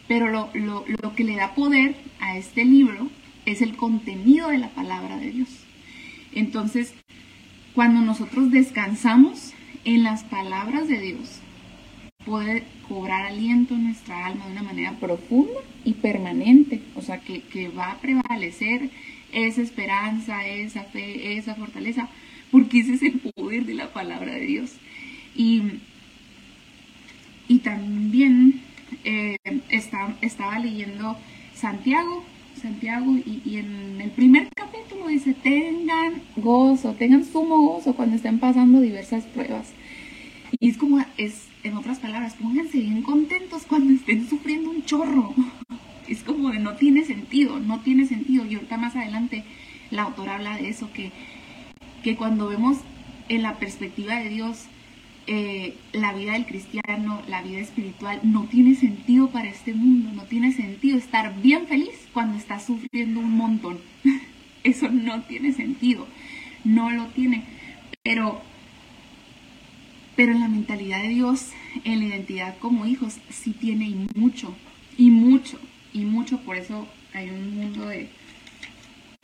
[0.08, 3.10] Pero lo, lo, lo que le da poder a este libro
[3.46, 5.50] es el contenido de la palabra de Dios.
[6.34, 6.94] Entonces,
[7.74, 11.40] cuando nosotros descansamos en las palabras de Dios,
[12.26, 17.42] puede cobrar aliento en nuestra alma de una manera profunda y permanente, o sea, que,
[17.42, 18.90] que va a prevalecer
[19.32, 22.10] esa esperanza, esa fe, esa fortaleza,
[22.56, 24.72] porque ese es el poder de la palabra de Dios.
[25.36, 25.62] Y,
[27.50, 28.62] y también
[29.04, 29.36] eh,
[30.22, 31.18] estaba leyendo
[31.54, 32.24] Santiago,
[32.62, 38.40] Santiago, y, y, en el primer capítulo dice, tengan gozo, tengan sumo gozo cuando estén
[38.40, 39.74] pasando diversas pruebas.
[40.58, 45.34] Y es como, es, en otras palabras, pónganse bien contentos cuando estén sufriendo un chorro.
[46.08, 48.46] Es como de no tiene sentido, no tiene sentido.
[48.46, 49.44] Y ahorita más adelante
[49.90, 51.12] la autora habla de eso, que,
[52.06, 52.78] que cuando vemos
[53.30, 54.66] en la perspectiva de Dios
[55.26, 60.26] eh, la vida del cristiano, la vida espiritual, no tiene sentido para este mundo, no
[60.26, 63.80] tiene sentido estar bien feliz cuando estás sufriendo un montón.
[64.64, 66.06] Eso no tiene sentido,
[66.64, 67.44] no lo tiene.
[68.04, 68.40] Pero,
[70.16, 71.54] pero en la mentalidad de Dios,
[71.86, 74.56] en la identidad como hijos, sí tiene y mucho,
[74.96, 75.60] y mucho,
[75.92, 76.40] y mucho.
[76.42, 78.12] Por eso hay un mundo de,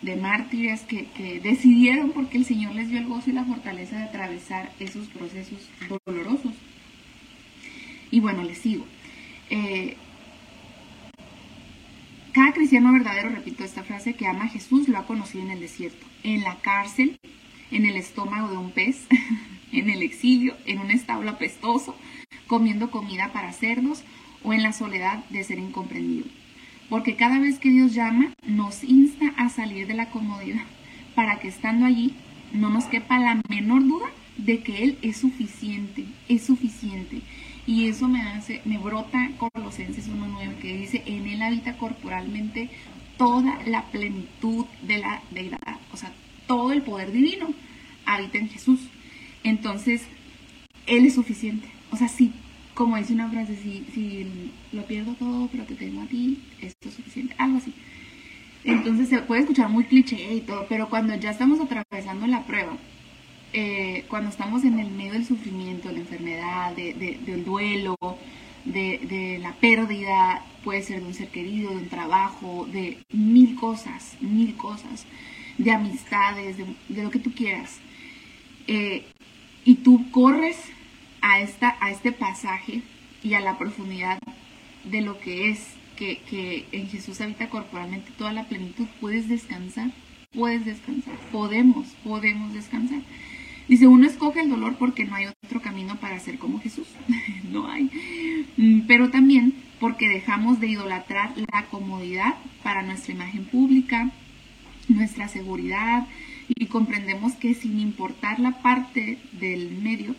[0.01, 4.03] de mártires que, decidieron porque el Señor les dio el gozo y la fortaleza de
[4.03, 5.69] atravesar esos procesos
[6.05, 6.53] dolorosos.
[8.09, 8.85] Y bueno, les sigo.
[9.49, 9.95] Eh,
[12.33, 15.59] cada cristiano verdadero, repito esta frase, que ama a Jesús lo ha conocido en el
[15.59, 17.19] desierto, en la cárcel,
[17.71, 19.07] en el estómago de un pez,
[19.71, 21.95] en el exilio, en un establo apestoso,
[22.47, 24.03] comiendo comida para cerdos
[24.43, 26.25] o en la soledad de ser incomprendido.
[26.91, 30.65] Porque cada vez que Dios llama, nos insta a salir de la comodidad
[31.15, 32.13] para que estando allí
[32.51, 37.21] no nos quepa la menor duda de que Él es suficiente, es suficiente.
[37.65, 42.69] Y eso me hace, me brota Colosenses 1.9 que dice, en Él habita corporalmente
[43.17, 46.11] toda la plenitud de la deidad, o sea,
[46.45, 47.53] todo el poder divino
[48.05, 48.81] habita en Jesús.
[49.45, 50.03] Entonces,
[50.87, 51.69] Él es suficiente.
[51.89, 52.33] O sea, si
[52.81, 56.89] como dice una frase, si, si lo pierdo todo, pero te tengo a ti, esto
[56.89, 57.75] es suficiente, algo así.
[58.63, 62.75] Entonces se puede escuchar muy cliché y todo, pero cuando ya estamos atravesando la prueba,
[63.53, 67.95] eh, cuando estamos en el medio del sufrimiento, de la enfermedad, del duelo,
[68.65, 74.17] de, la pérdida, puede ser de un ser querido, de un trabajo, de mil cosas,
[74.21, 75.05] mil cosas,
[75.59, 77.77] de amistades, de, lo que tú quieras.
[78.65, 79.05] Eh,
[79.65, 80.57] y tú corres
[81.21, 82.81] a, esta, a este pasaje
[83.23, 84.19] y a la profundidad
[84.83, 89.91] de lo que es que, que en Jesús habita corporalmente toda la plenitud, puedes descansar,
[90.33, 93.01] puedes descansar, podemos, podemos descansar.
[93.67, 96.87] Dice, uno escoge el dolor porque no hay otro camino para ser como Jesús,
[97.51, 97.89] no hay.
[98.57, 104.11] Mm, pero también porque dejamos de idolatrar la comodidad para nuestra imagen pública,
[104.87, 106.07] nuestra seguridad,
[106.49, 110.15] y comprendemos que sin importar la parte del medio,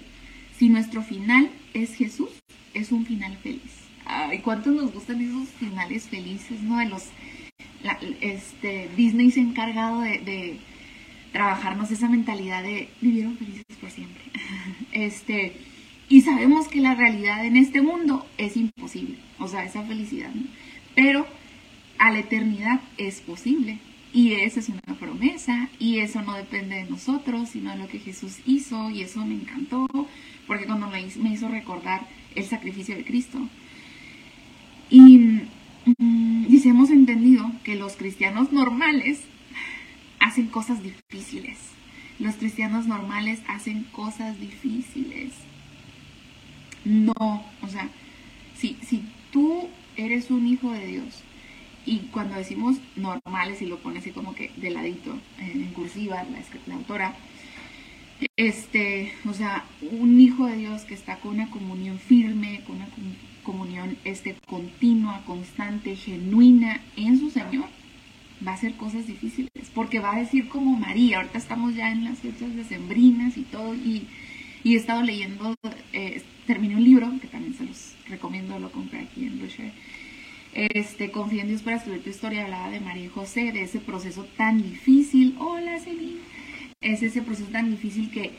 [0.62, 2.28] si nuestro final es Jesús,
[2.72, 3.88] es un final feliz.
[4.04, 6.78] Ay, ¿cuántos nos gustan esos finales felices, no?
[6.78, 7.08] De los,
[8.20, 10.60] este, Disney se ha encargado de,
[11.32, 14.22] trabajarnos esa mentalidad de vivieron felices por siempre.
[14.92, 15.56] Este,
[16.08, 20.44] y sabemos que la realidad en este mundo es imposible, o sea, esa felicidad, ¿no?
[20.94, 21.26] Pero
[21.98, 23.80] a la eternidad es posible.
[24.12, 27.98] Y esa es una promesa, y eso no depende de nosotros, sino de lo que
[27.98, 29.88] Jesús hizo, y eso me encantó,
[30.46, 33.38] porque cuando me, hizo recordar el sacrificio de Cristo.
[34.90, 35.18] Y
[35.98, 39.22] mm, dice, hemos entendido que los cristianos normales
[40.20, 41.58] hacen cosas difíciles.
[42.18, 45.32] Los cristianos normales hacen cosas difíciles.
[46.84, 47.14] No,
[47.62, 47.88] o sea,
[48.58, 51.22] si, si tú eres un hijo de Dios,
[51.84, 56.40] y cuando decimos normales y lo pone así como que de ladito, en cursiva, la,
[56.66, 57.14] la autora,
[58.36, 62.88] este, o sea, un hijo de Dios que está con una comunión firme, con una
[63.42, 67.66] comunión este, continua, constante, genuina en su Señor,
[68.46, 72.04] va a hacer cosas difíciles, porque va a decir como María, ahorita estamos ya en
[72.04, 74.08] las fechas decembrinas y todo, y,
[74.64, 75.54] y he estado leyendo,
[75.92, 79.72] eh, terminé un libro, que también se los recomiendo, lo compré aquí en Rocher,
[80.54, 83.80] este, confía en Dios para escribir tu historia, hablaba de María y José, de ese
[83.80, 86.20] proceso tan difícil, hola Celine,
[86.80, 88.32] es ese proceso tan difícil que,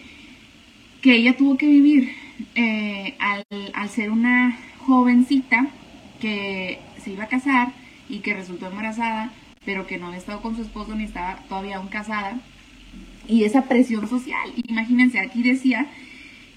[1.01, 2.11] que ella tuvo que vivir
[2.55, 3.45] eh, al,
[3.89, 5.67] ser una jovencita
[6.21, 7.71] que se iba a casar
[8.09, 9.31] y que resultó embarazada,
[9.65, 12.39] pero que no había estado con su esposo ni estaba todavía aún casada.
[13.27, 15.87] Y esa presión social, imagínense, aquí decía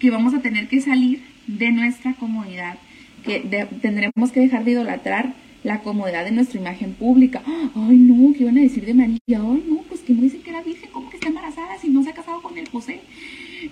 [0.01, 2.79] que vamos a tener que salir de nuestra comodidad,
[3.25, 3.41] que
[3.81, 7.43] tendremos que dejar de idolatrar la comodidad de nuestra imagen pública.
[7.45, 9.19] Ay, no, ¿qué iban a decir de María?
[9.29, 12.05] Ay, no, pues que no dicen que era virgen, ¿cómo que está embarazada si no
[12.05, 13.01] se ha casado con el José?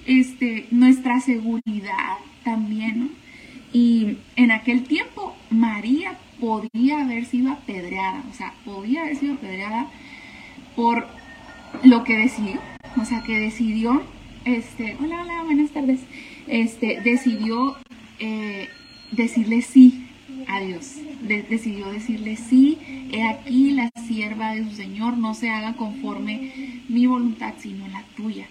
[0.05, 3.09] Este, nuestra seguridad también, ¿no?
[3.73, 4.19] Y,
[4.51, 9.87] aquel tiempo María podía haber sido apedreada, o sea, podía haber sido apedreada
[10.75, 11.07] por
[11.85, 12.61] lo que decidió,
[13.01, 14.03] o sea, que decidió,
[14.45, 16.01] este, hola, hola, buenas tardes,
[16.49, 17.77] este, decidió
[18.19, 18.69] eh,
[19.13, 20.09] decirle sí
[20.49, 22.79] a Dios, decidió decirle sí,
[23.13, 28.03] he aquí la sierva de su Señor, no se haga conforme mi voluntad, sino la
[28.17, 28.47] tuya,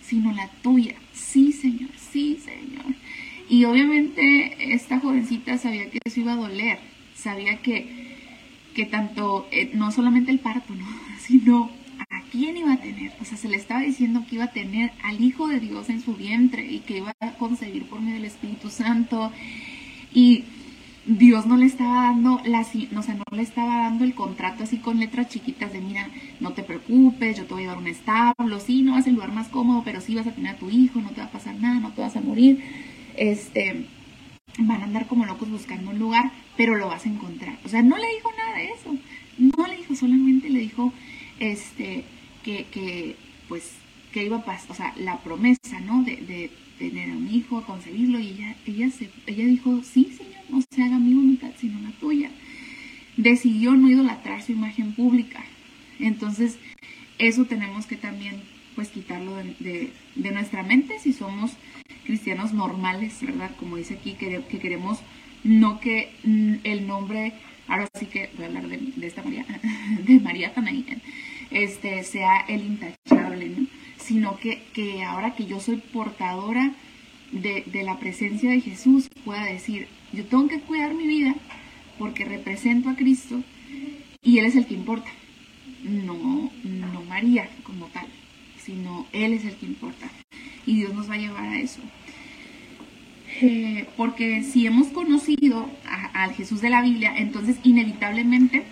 [0.00, 2.94] sino la tuya, sí, Señor, sí, Señor.
[3.48, 6.78] Y obviamente esta jovencita sabía que eso iba a doler,
[7.14, 8.16] sabía que,
[8.74, 10.86] que tanto, eh, no solamente el parto, ¿no?
[11.20, 11.70] sino
[12.10, 13.12] a quién iba a tener.
[13.20, 16.00] O sea, se le estaba diciendo que iba a tener al Hijo de Dios en
[16.00, 19.32] su vientre y que iba a concebir por medio del Espíritu Santo.
[20.12, 20.44] Y
[21.06, 24.78] Dios no le estaba dando la, o sea, no le estaba dando el contrato así
[24.78, 26.08] con letras chiquitas de mira,
[26.40, 29.32] no te preocupes, yo te voy a dar un establo, sí, no es el lugar
[29.32, 31.56] más cómodo, pero sí vas a tener a tu hijo, no te va a pasar
[31.56, 32.62] nada, no te vas a morir.
[33.16, 33.86] Este,
[34.58, 37.58] van a andar como locos buscando un lugar, pero lo vas a encontrar.
[37.64, 38.96] O sea, no le dijo nada de eso.
[39.38, 40.92] No le dijo, solamente le dijo
[41.38, 42.04] este
[42.44, 43.16] que, que
[43.48, 43.72] pues
[44.12, 46.04] que iba a pasar, o sea, la promesa, ¿no?
[46.04, 50.62] De, de, tener un hijo, concebirlo, y ella, ella se, ella dijo, sí, Señor, no
[50.62, 52.30] se haga mi voluntad, sino la tuya.
[53.16, 55.44] Decidió no idolatrar su imagen pública.
[55.98, 56.58] Entonces,
[57.18, 58.42] eso tenemos que también,
[58.74, 61.52] pues, quitarlo de, de nuestra mente si somos
[62.04, 63.50] cristianos normales, ¿verdad?
[63.58, 64.98] Como dice aquí, que, que queremos
[65.44, 67.34] no que mm, el nombre,
[67.68, 69.44] ahora sí que voy a hablar de, esta María,
[70.06, 71.02] de María también,
[71.50, 73.66] este, sea el intachable, ¿no?
[73.98, 76.72] Sino que, que ahora que yo soy portadora
[77.32, 81.34] de, de la presencia de Jesús, pueda decir, yo tengo que cuidar mi vida
[81.98, 83.42] porque represento a Cristo
[84.22, 85.10] y Él es el que importa.
[85.82, 88.06] No, no María como tal,
[88.58, 90.10] sino Él es el que importa
[90.66, 91.80] y Dios nos va a llevar a eso.
[93.40, 95.68] Eh, porque si hemos conocido
[96.14, 98.64] al Jesús de la Biblia, entonces inevitablemente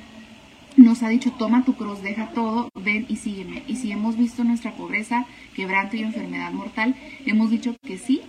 [0.76, 3.62] nos ha dicho, toma tu cruz, deja todo, ven y sígueme.
[3.66, 6.94] Y si hemos visto nuestra pobreza, quebranto y enfermedad mortal,
[7.26, 8.20] hemos dicho que sí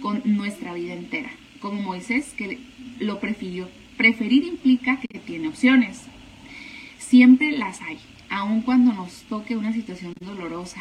[0.00, 1.30] con nuestra vida entera.
[1.62, 2.58] Como Moisés, que
[2.98, 3.68] lo prefirió.
[3.96, 6.02] Preferir implica que tiene opciones.
[6.98, 7.98] Siempre las hay
[8.32, 10.80] aun cuando nos toque una situación dolorosa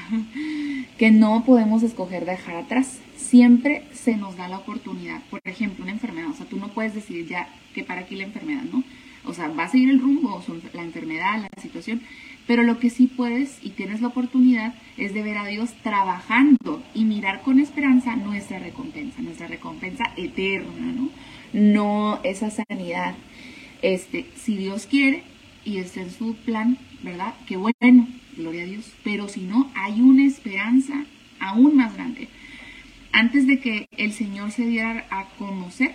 [0.98, 5.22] que no podemos escoger dejar atrás, siempre se nos da la oportunidad.
[5.30, 8.24] Por ejemplo, una enfermedad, o sea, tú no puedes decidir ya que para aquí la
[8.24, 8.84] enfermedad, ¿no?
[9.26, 10.42] O sea, va a seguir el rumbo,
[10.74, 12.02] la enfermedad, la situación,
[12.52, 16.84] pero lo que sí puedes y tienes la oportunidad es de ver a Dios trabajando
[16.94, 21.10] y mirar con esperanza nuestra recompensa, nuestra recompensa eterna, ¿no?
[21.54, 23.16] No esa sanidad.
[23.82, 25.24] Este, si Dios quiere
[25.64, 27.36] y está en su plan, ¿verdad?
[27.48, 28.92] Qué bueno, gloria a Dios.
[29.02, 31.06] Pero si no, hay una esperanza
[31.40, 32.28] aún más grande.
[33.14, 35.94] Antes de que el Señor se diera a conocer,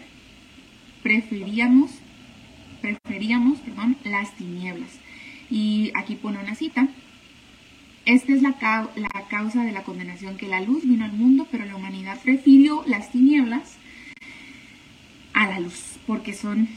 [1.03, 1.91] preferíamos,
[2.81, 3.59] preferíamos,
[4.05, 5.01] las tinieblas.
[5.51, 6.89] Y aquí pone una cita.
[8.05, 8.57] Esta es la,
[8.97, 12.85] la causa de la condenación, que la luz vino al mundo, pero la humanidad prefirió
[12.87, 13.79] las tinieblas
[15.33, 16.69] a la luz, porque son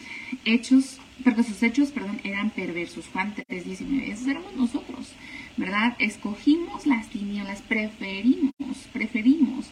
[0.46, 3.08] hechos porque sus hechos, perdón, eran perversos.
[3.08, 5.14] Juan 3:19, esos éramos nosotros,
[5.58, 5.96] ¿verdad?
[6.00, 9.70] Escogimos las tinieblas, preferimos, preferimos.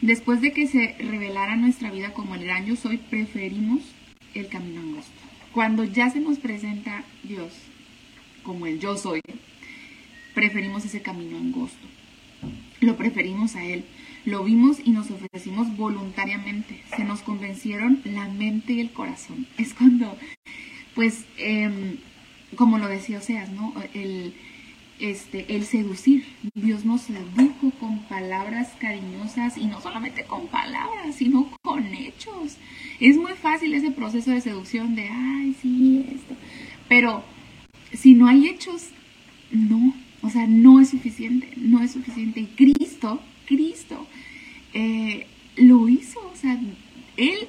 [0.00, 3.80] Después de que se revelara nuestra vida como el gran yo soy, preferimos
[4.34, 5.12] el camino angosto.
[5.52, 7.52] Cuando ya se nos presenta Dios
[8.42, 9.20] como el yo soy,
[10.34, 11.86] preferimos ese camino angosto.
[12.80, 13.84] Lo preferimos a Él.
[14.24, 16.82] Lo vimos y nos ofrecimos voluntariamente.
[16.96, 19.46] Se nos convencieron la mente y el corazón.
[19.58, 20.16] Es cuando
[20.94, 21.98] pues, em,
[22.56, 23.74] como lo decía Oseas, ¿no?
[23.94, 24.34] El,
[24.98, 26.24] este, el seducir.
[26.54, 32.56] Dios nos sedujo con palabras cariñosas y no solamente con palabras, sino con hechos.
[32.98, 36.34] Es muy fácil ese proceso de seducción de, ay, sí, esto.
[36.88, 37.24] Pero
[37.92, 38.88] si no hay hechos,
[39.50, 39.94] no.
[40.22, 42.40] O sea, no es suficiente, no es suficiente.
[42.40, 44.06] Y Cristo, Cristo,
[44.74, 45.26] eh,
[45.56, 46.20] lo hizo.
[46.32, 46.60] O sea,
[47.16, 47.48] Él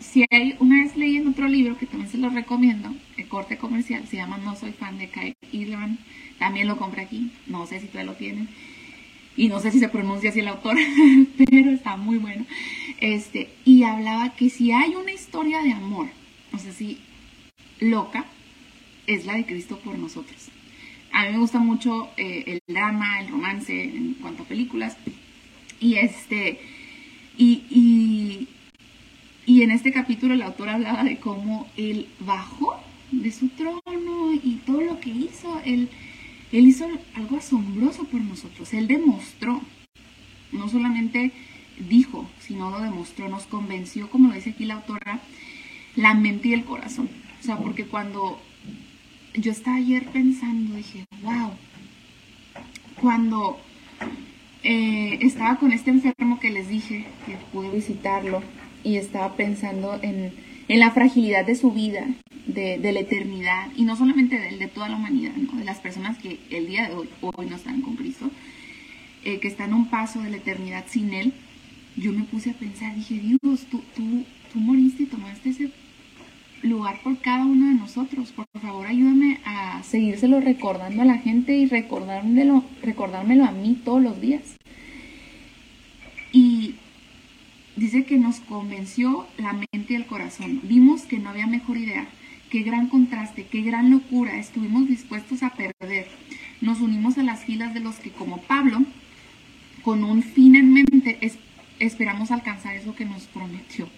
[0.00, 3.58] si hay, una vez leí en otro libro que también se lo recomiendo, el corte
[3.58, 5.98] comercial, se llama No soy fan de Kai Irvan,
[6.38, 8.48] también lo compré aquí, no sé si todavía lo tienen,
[9.36, 10.76] y no sé si se pronuncia así el autor,
[11.36, 12.46] pero está muy bueno.
[13.00, 16.08] Este, y hablaba que si hay una historia de amor,
[16.52, 16.98] no sé si
[17.80, 18.24] loca,
[19.06, 20.48] es la de Cristo por nosotros.
[21.12, 24.96] A mí me gusta mucho eh, el drama, el romance en cuanto a películas.
[25.80, 26.60] Y este,
[27.36, 28.48] y
[29.46, 32.76] y en este capítulo el autor hablaba de cómo él bajó
[33.12, 35.88] de su trono y todo lo que hizo, él,
[36.50, 38.74] él hizo algo asombroso por nosotros.
[38.74, 39.62] Él demostró
[40.50, 41.32] no solamente
[41.88, 45.20] dijo, sino lo demostró, nos convenció, como lo dice aquí la autora,
[45.94, 47.08] la mente y el corazón.
[47.40, 48.40] O sea, porque cuando
[49.36, 51.50] yo estaba ayer pensando, dije, wow,
[53.00, 53.58] cuando
[54.62, 58.42] eh, estaba con este enfermo que les dije, que pude visitarlo,
[58.82, 60.32] y estaba pensando en,
[60.68, 62.06] la fragilidad de su vida,
[62.46, 66.40] de, la eternidad, y no solamente de, de toda la humanidad, de las personas que
[66.50, 68.30] el día de hoy, hoy no están con Cristo,
[69.24, 71.32] eh, que están un paso de la eternidad sin Él,
[71.96, 75.70] yo me puse a pensar, dije, Dios, tú, tú, tú moriste y tomaste ese
[76.66, 78.32] lugar por cada uno de nosotros.
[78.32, 84.02] Por favor, ayúdame a seguírselo recordando a la gente y recordármelo, recordármelo a mí todos
[84.02, 84.56] los días.
[86.32, 86.74] Y
[87.76, 90.60] dice que nos convenció la mente y el corazón.
[90.64, 92.06] Vimos que no había mejor idea.
[92.50, 94.38] Qué gran contraste, qué gran locura.
[94.38, 96.08] Estuvimos dispuestos a perder.
[96.60, 98.82] Nos unimos a las filas de los que, como Pablo,
[99.82, 101.18] con un fin en mente,
[101.78, 103.88] esperamos alcanzar eso que nos prometió.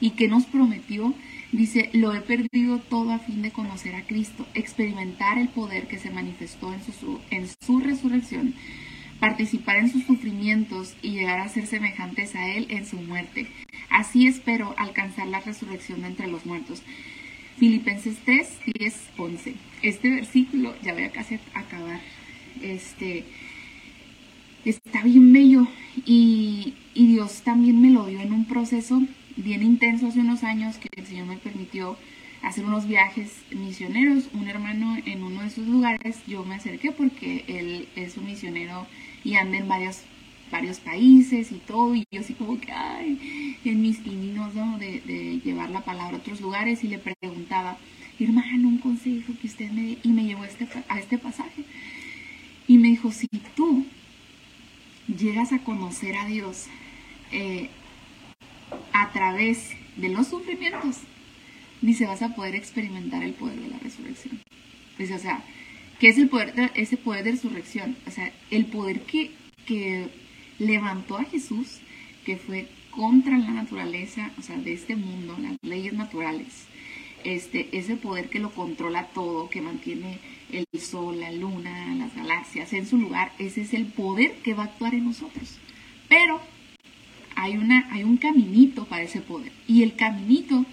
[0.00, 1.14] ¿Y que nos prometió?
[1.52, 5.98] Dice, lo he perdido todo a fin de conocer a Cristo, experimentar el poder que
[5.98, 8.54] se manifestó en su, en su resurrección,
[9.20, 13.48] participar en sus sufrimientos y llegar a ser semejantes a Él en su muerte.
[13.90, 16.82] Así espero alcanzar la resurrección de entre los muertos.
[17.58, 18.48] Filipenses 3,
[18.78, 19.54] 10, 11.
[19.82, 22.00] Este versículo, ya voy a casi acabar,
[22.62, 23.24] este,
[24.64, 25.68] está bien bello
[26.06, 29.02] y, y Dios también me lo dio en un proceso
[29.36, 31.96] bien intenso hace unos años que el Señor me permitió
[32.42, 34.28] hacer unos viajes misioneros.
[34.34, 38.86] Un hermano en uno de esos lugares, yo me acerqué porque él es un misionero
[39.24, 40.02] y anda en varios,
[40.50, 41.94] varios países y todo.
[41.94, 46.40] Y yo así como que, ay, en mis pininos de, llevar la palabra a otros
[46.40, 47.78] lugares y le preguntaba,
[48.18, 51.64] hermano, un consejo que usted me Y me llevó a este, a este pasaje.
[52.68, 53.84] Y me dijo, si tú
[55.06, 56.66] llegas a conocer a Dios,
[57.32, 57.70] eh,
[58.92, 60.98] a través de los sufrimientos,
[61.80, 64.40] dice, vas a poder experimentar el poder de la resurrección.
[64.98, 65.42] Dice, o sea,
[65.98, 67.96] ¿qué es el poder de, ese poder de resurrección?
[68.06, 69.32] O sea, el poder que,
[69.66, 70.08] que
[70.58, 71.80] levantó a Jesús,
[72.24, 76.66] que fue contra la naturaleza, o sea, de este mundo, las leyes naturales.
[77.24, 80.18] Este, ese poder que lo controla todo, que mantiene
[80.50, 84.64] el sol, la luna, las galaxias en su lugar, ese es el poder que va
[84.64, 85.58] a actuar en nosotros.
[86.08, 86.40] Pero
[87.36, 89.52] hay, una, hay un caminito para ese poder.
[89.66, 90.64] Y el caminito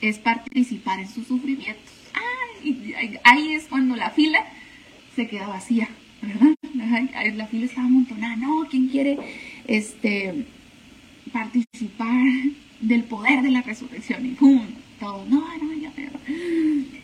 [0.00, 1.92] es participar en sus sufrimientos.
[3.24, 4.44] ahí es cuando la fila
[5.14, 5.88] se queda vacía,
[6.22, 6.54] ¿verdad?
[7.34, 8.36] La fila estaba amontonada.
[8.36, 9.18] No, ¿quién quiere
[9.66, 10.46] este,
[11.32, 12.26] participar
[12.80, 14.26] del poder de la resurrección?
[14.26, 14.62] Y ¡pum!
[15.00, 16.12] Todo, no, no, ya, pero...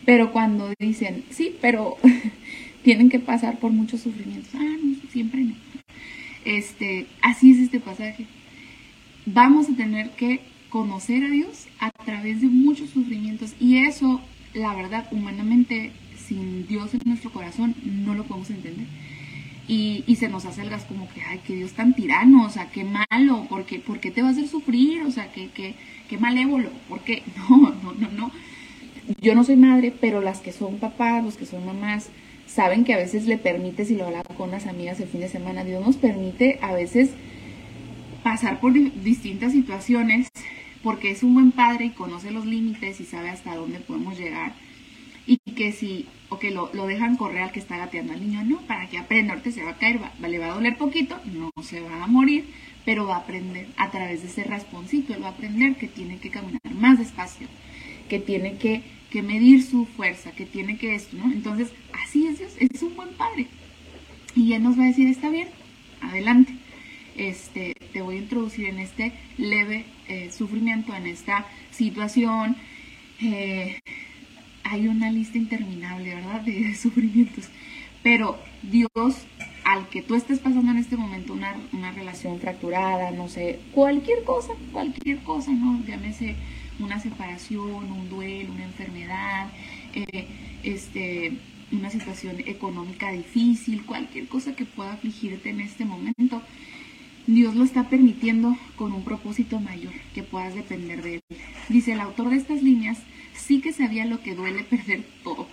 [0.05, 1.97] Pero cuando dicen, sí, pero
[2.83, 4.53] tienen que pasar por muchos sufrimientos.
[4.55, 5.53] Ah, no, siempre no.
[6.43, 8.25] Este, así es este pasaje
[9.25, 14.21] vamos a tener que conocer a Dios a través de muchos sufrimientos y eso,
[14.53, 18.87] la verdad, humanamente, sin Dios en nuestro corazón, no lo podemos entender.
[19.67, 22.83] Y, se nos hace gas como que, ay, que Dios tan tirano, o sea, qué
[22.83, 25.03] malo, ¿por qué, ¿por qué te va a hacer sufrir?
[25.03, 25.75] O sea, qué, qué,
[26.09, 27.23] qué malévolo, ¿por qué?
[27.49, 28.31] No, no, no, no.
[29.21, 32.09] Yo no soy madre, pero las que son papás, los que son mamás,
[32.47, 35.29] saben que a veces le permite, si lo hablaba con unas amigas el fin de
[35.29, 37.11] semana, Dios nos permite a veces
[38.23, 40.29] pasar por distintas situaciones
[40.81, 44.53] porque es un buen padre y conoce los límites y sabe hasta dónde podemos llegar.
[45.25, 48.57] Y que si, o que lo, dejan correr al que está gateando al niño, no,
[48.61, 51.79] para que aprenda, ahorita se va a caer, le va a doler poquito, no se
[51.79, 52.45] va a morir,
[52.83, 56.17] pero va a aprender a través de ese rasponcito, él va a aprender que tiene
[56.17, 57.47] que caminar más despacio,
[58.09, 61.31] que tiene que, que medir su fuerza, que tiene que esto, ¿no?
[61.31, 61.71] Entonces,
[62.03, 63.47] así es Dios, es un buen padre.
[64.35, 65.47] Y él nos va a decir, está bien,
[66.01, 66.53] adelante
[67.17, 72.55] este, te voy a introducir en este leve eh, sufrimiento, en esta situación.
[73.21, 73.79] Eh,
[74.63, 77.49] hay una lista interminable, ¿verdad?, de sufrimientos.
[78.03, 79.15] Pero Dios,
[79.63, 84.53] al que tú estés pasando en este momento una, relación fracturada, no sé, cualquier cosa,
[84.71, 85.83] cualquier cosa, ¿no?
[85.85, 86.35] Llámese
[86.79, 89.47] una separación, un duelo, una enfermedad,
[89.93, 90.27] eh,
[90.63, 91.37] este,
[91.71, 96.41] una situación económica difícil, cualquier cosa que pueda afligirte en este momento,
[97.25, 101.23] Dios lo está permitiendo con un propósito mayor, que puedas depender de Él.
[101.69, 102.99] Dice el autor de estas líneas,
[103.33, 105.47] sí que sabía lo que duele perder todo.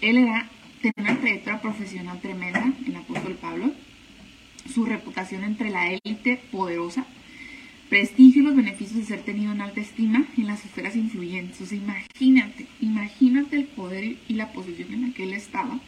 [0.00, 0.48] Él era,
[0.80, 3.72] tenía una trayectoria profesional tremenda, el apóstol Pablo,
[4.72, 7.04] su reputación entre la élite poderosa,
[7.90, 11.72] prestigio y los beneficios de ser tenido en alta estima en las esferas influyentes.
[11.72, 15.78] imagínate, imagínate el poder y la posición en la que él estaba,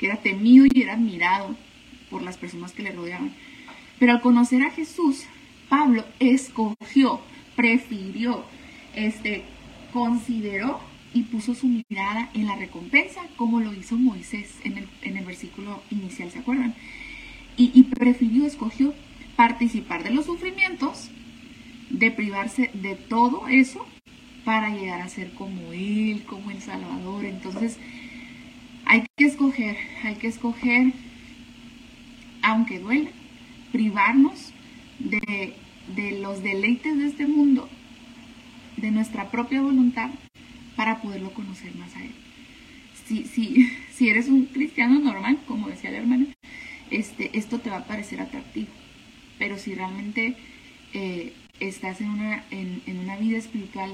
[0.00, 1.56] que era temido y era admirado
[2.10, 3.32] por las personas que le rodeaban.
[3.98, 5.24] Pero al conocer a Jesús,
[5.68, 7.20] Pablo escogió,
[7.56, 8.44] prefirió,
[8.94, 9.44] este,
[9.92, 10.80] consideró
[11.14, 15.24] y puso su mirada en la recompensa, como lo hizo Moisés en el, en el
[15.24, 16.74] versículo inicial, ¿se acuerdan?
[17.56, 18.92] Y, prefirió, escogió
[19.36, 21.10] participar de los sufrimientos,
[21.88, 23.86] de privarse de todo eso
[24.44, 27.24] para llegar a ser como Él, como el Salvador.
[27.24, 27.78] Entonces,
[28.86, 30.92] hay que escoger, hay que escoger,
[32.42, 33.10] aunque duela,
[33.74, 34.52] privarnos
[35.00, 35.52] de,
[35.96, 37.68] de los deleites de este mundo,
[38.76, 40.10] de nuestra propia voluntad,
[40.76, 42.14] para poderlo conocer más a Él.
[43.04, 46.26] Si, si, si eres un cristiano normal, como decía la hermana,
[46.92, 48.68] este, esto te va a parecer atractivo.
[49.40, 50.36] Pero si realmente
[50.92, 53.92] eh, estás en una, en, una vida espiritual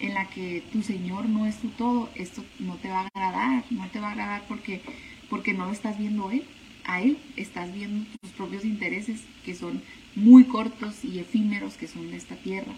[0.00, 3.62] en la que tu Señor no es tu todo, esto no te va a agradar,
[3.70, 4.80] no te va a agradar porque,
[5.28, 6.42] porque no lo estás viendo Él,
[6.84, 9.82] a Él, estás viendo tus propios intereses que son
[10.14, 12.72] muy cortos y efímeros que son de esta tierra.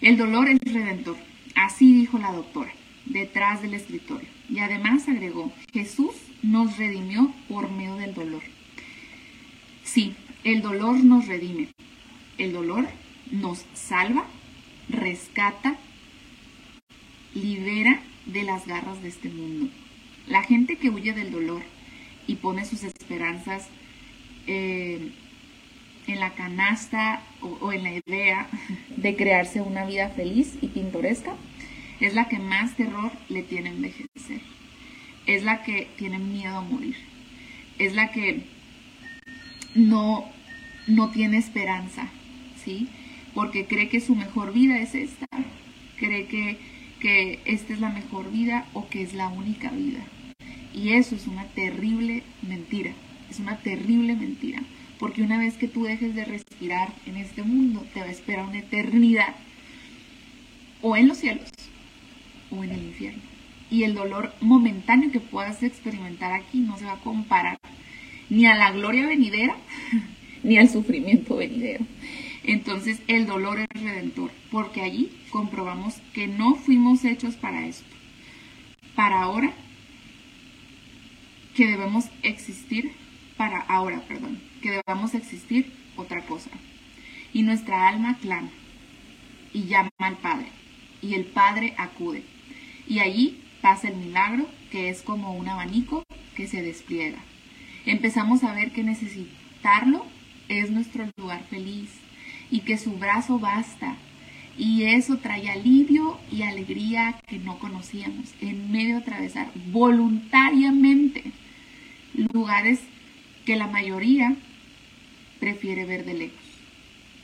[0.00, 1.16] El dolor es redentor,
[1.54, 2.72] así dijo la doctora,
[3.06, 4.28] detrás del escritorio.
[4.48, 8.42] Y además agregó, Jesús nos redimió por medio del dolor.
[9.84, 11.68] Sí, el dolor nos redime.
[12.38, 12.88] El dolor
[13.30, 14.26] nos salva,
[14.88, 15.76] rescata,
[17.34, 19.68] libera de las garras de este mundo.
[20.26, 21.62] La gente que huye del dolor
[22.26, 23.68] y pone sus esperanzas
[24.46, 25.12] eh,
[26.06, 28.48] en la canasta o, en la idea
[28.96, 31.34] de crearse una vida feliz y pintoresca,
[32.00, 34.40] es la que más terror le tiene envejecer.
[35.26, 36.96] Es la que tiene miedo a morir.
[37.78, 38.44] Es la que
[39.74, 40.24] no,
[40.86, 42.08] no tiene esperanza,
[42.64, 42.88] ¿sí?
[43.34, 45.26] Porque cree que su mejor vida es esta.
[45.98, 46.58] Cree que
[47.02, 49.98] que esta es la mejor vida o que es la única vida.
[50.74, 52.92] Y eso es una terrible mentira,
[53.30, 54.62] es una terrible mentira,
[54.98, 58.46] porque una vez que tú dejes de respirar en este mundo, te va a esperar
[58.46, 59.34] una eternidad,
[60.80, 61.50] o en los cielos,
[62.50, 63.22] o en el infierno.
[63.70, 67.58] Y el dolor momentáneo que puedas experimentar aquí no se va a comparar
[68.32, 69.56] ni a la gloria venidera,
[70.42, 71.84] ni al sufrimiento venidero.
[72.44, 77.84] Entonces el dolor es redentor, porque allí comprobamos que no fuimos hechos para esto.
[78.94, 79.52] Para ahora,
[81.54, 82.92] que debemos existir,
[83.36, 86.50] para ahora, perdón, que debamos existir otra cosa.
[87.32, 88.50] Y nuestra alma clama
[89.52, 90.46] y llama al Padre,
[91.00, 92.22] y el Padre acude.
[92.88, 96.04] Y allí pasa el milagro, que es como un abanico
[96.36, 97.18] que se despliega.
[97.84, 100.06] Empezamos a ver que necesitarlo
[100.48, 101.90] es nuestro lugar feliz,
[102.52, 103.96] y que su brazo basta.
[104.58, 111.32] Y eso trae alivio y alegría que no conocíamos en medio de atravesar voluntariamente
[112.14, 112.80] lugares
[113.44, 114.36] que la mayoría
[115.40, 116.38] prefiere ver de lejos.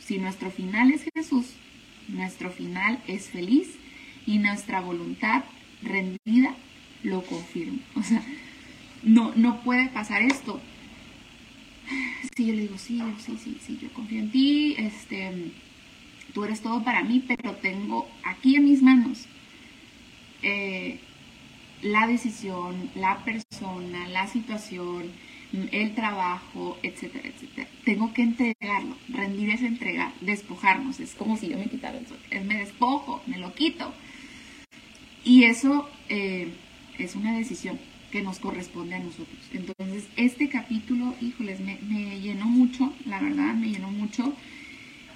[0.00, 1.46] Si nuestro final es Jesús,
[2.08, 3.76] nuestro final es feliz
[4.26, 5.44] y nuestra voluntad
[5.82, 6.54] rendida
[7.02, 7.78] lo confirma.
[7.94, 8.22] O sea,
[9.02, 10.60] no, no puede pasar esto
[12.36, 15.50] Sí, yo le digo, sí, sí, sí, sí, yo confío en ti, este,
[16.32, 19.26] tú eres todo para mí, pero tengo aquí en mis manos
[20.42, 21.00] eh,
[21.82, 25.12] la decisión, la persona, la situación,
[25.72, 27.68] el trabajo, etcétera, etcétera.
[27.84, 32.18] Tengo que entregarlo, rendir es entregar, despojarnos, es como si yo me quitara el sol,
[32.44, 33.92] me despojo, me lo quito.
[35.24, 36.52] Y eso eh,
[36.98, 37.78] es una decisión
[38.10, 39.38] que nos corresponde a nosotros.
[39.52, 41.76] Entonces, este capítulo, híjoles, me,
[42.20, 44.34] llenó mucho, la verdad, me llenó mucho.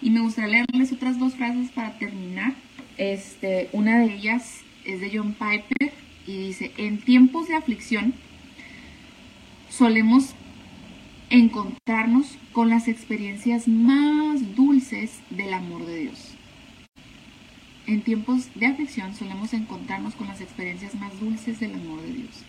[0.00, 2.54] Y me gustaría leerles otras dos frases para terminar.
[2.98, 5.92] Este, una de ellas es de John Piper
[6.26, 8.14] y dice, en tiempos de aflicción
[9.68, 10.34] solemos
[11.30, 16.34] encontrarnos con las experiencias más dulces del amor de Dios.
[17.86, 22.44] En tiempos de aflicción solemos encontrarnos con las experiencias más dulces del amor de Dios.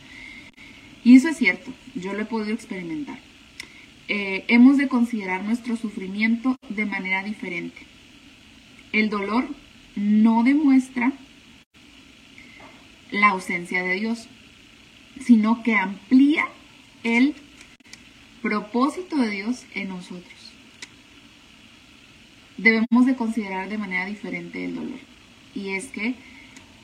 [1.03, 3.19] Y eso es cierto, yo lo he podido experimentar.
[4.09, 7.87] Eh, hemos de considerar nuestro sufrimiento de manera diferente.
[8.91, 9.47] El dolor
[9.95, 11.13] no demuestra
[13.13, 14.27] la ausencia de Dios,
[15.21, 16.45] sino que amplía
[17.03, 17.35] el
[18.41, 20.51] propósito de Dios en nosotros.
[22.57, 24.99] Debemos de considerar de manera diferente el dolor.
[25.53, 26.15] Y es que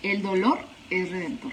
[0.03, 0.59] el dolor
[0.91, 1.51] es redentor.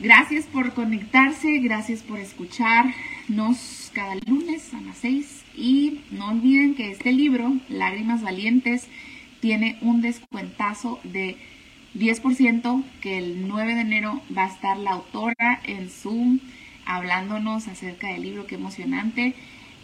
[0.00, 6.90] Gracias por conectarse, gracias por escucharnos cada lunes a las 6 y no olviden que
[6.92, 8.88] este libro, Lágrimas Valientes,
[9.40, 11.36] tiene un descuentazo de
[11.98, 16.40] 10% que el 9 de enero va a estar la autora en Zoom
[16.84, 19.34] hablándonos acerca del libro, qué emocionante,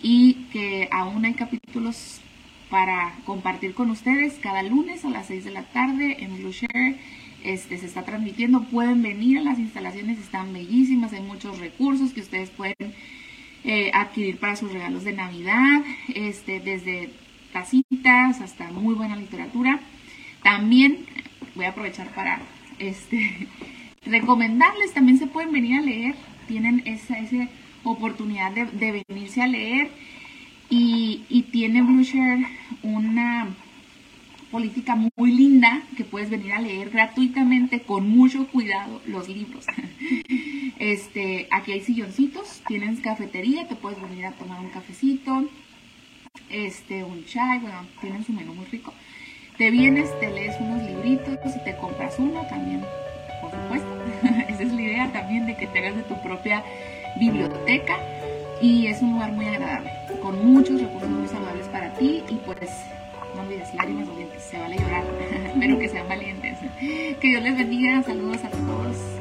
[0.03, 2.21] y que aún hay capítulos
[2.71, 6.99] para compartir con ustedes cada lunes a las 6 de la tarde en Blue Share.
[7.45, 12.23] Este, se está transmitiendo, pueden venir a las instalaciones, están bellísimas, hay muchos recursos que
[12.23, 12.95] ustedes pueden
[13.65, 15.83] eh, adquirir para sus regalos de Navidad,
[16.15, 17.11] este, desde
[17.53, 19.79] tacitas hasta muy buena literatura.
[20.43, 21.07] También
[21.55, 22.41] voy a aprovechar para
[22.79, 23.49] este,
[24.07, 26.15] recomendarles, también se pueden venir a leer,
[26.47, 27.49] tienen esa, esa
[27.85, 29.91] oportunidad de, venirse a leer
[30.71, 32.47] y, y tiene Blueshare
[32.83, 33.49] una
[34.55, 39.67] política muy linda que puedes venir a leer gratuitamente con mucho cuidado los libros.
[40.77, 45.49] Este, aquí hay silloncitos, tienes cafetería, te puedes venir a tomar un cafecito,
[46.51, 48.93] este, un chai, bueno, tienen su menú muy rico.
[49.57, 52.85] Te vienes, te lees unos libritos y te compras uno también,
[53.41, 53.89] por supuesto.
[54.49, 56.65] Esa es la idea también de que tengas de tu propia
[57.21, 57.97] biblioteca
[58.61, 62.69] y es un lugar muy agradable, con muchos recursos muy saludables para ti y pues
[63.37, 65.05] no olvides lágrimas valientes, se vale llorar,
[65.47, 66.59] espero que sean valientes.
[66.81, 69.14] Que Dios les bendiga, saludos a todos.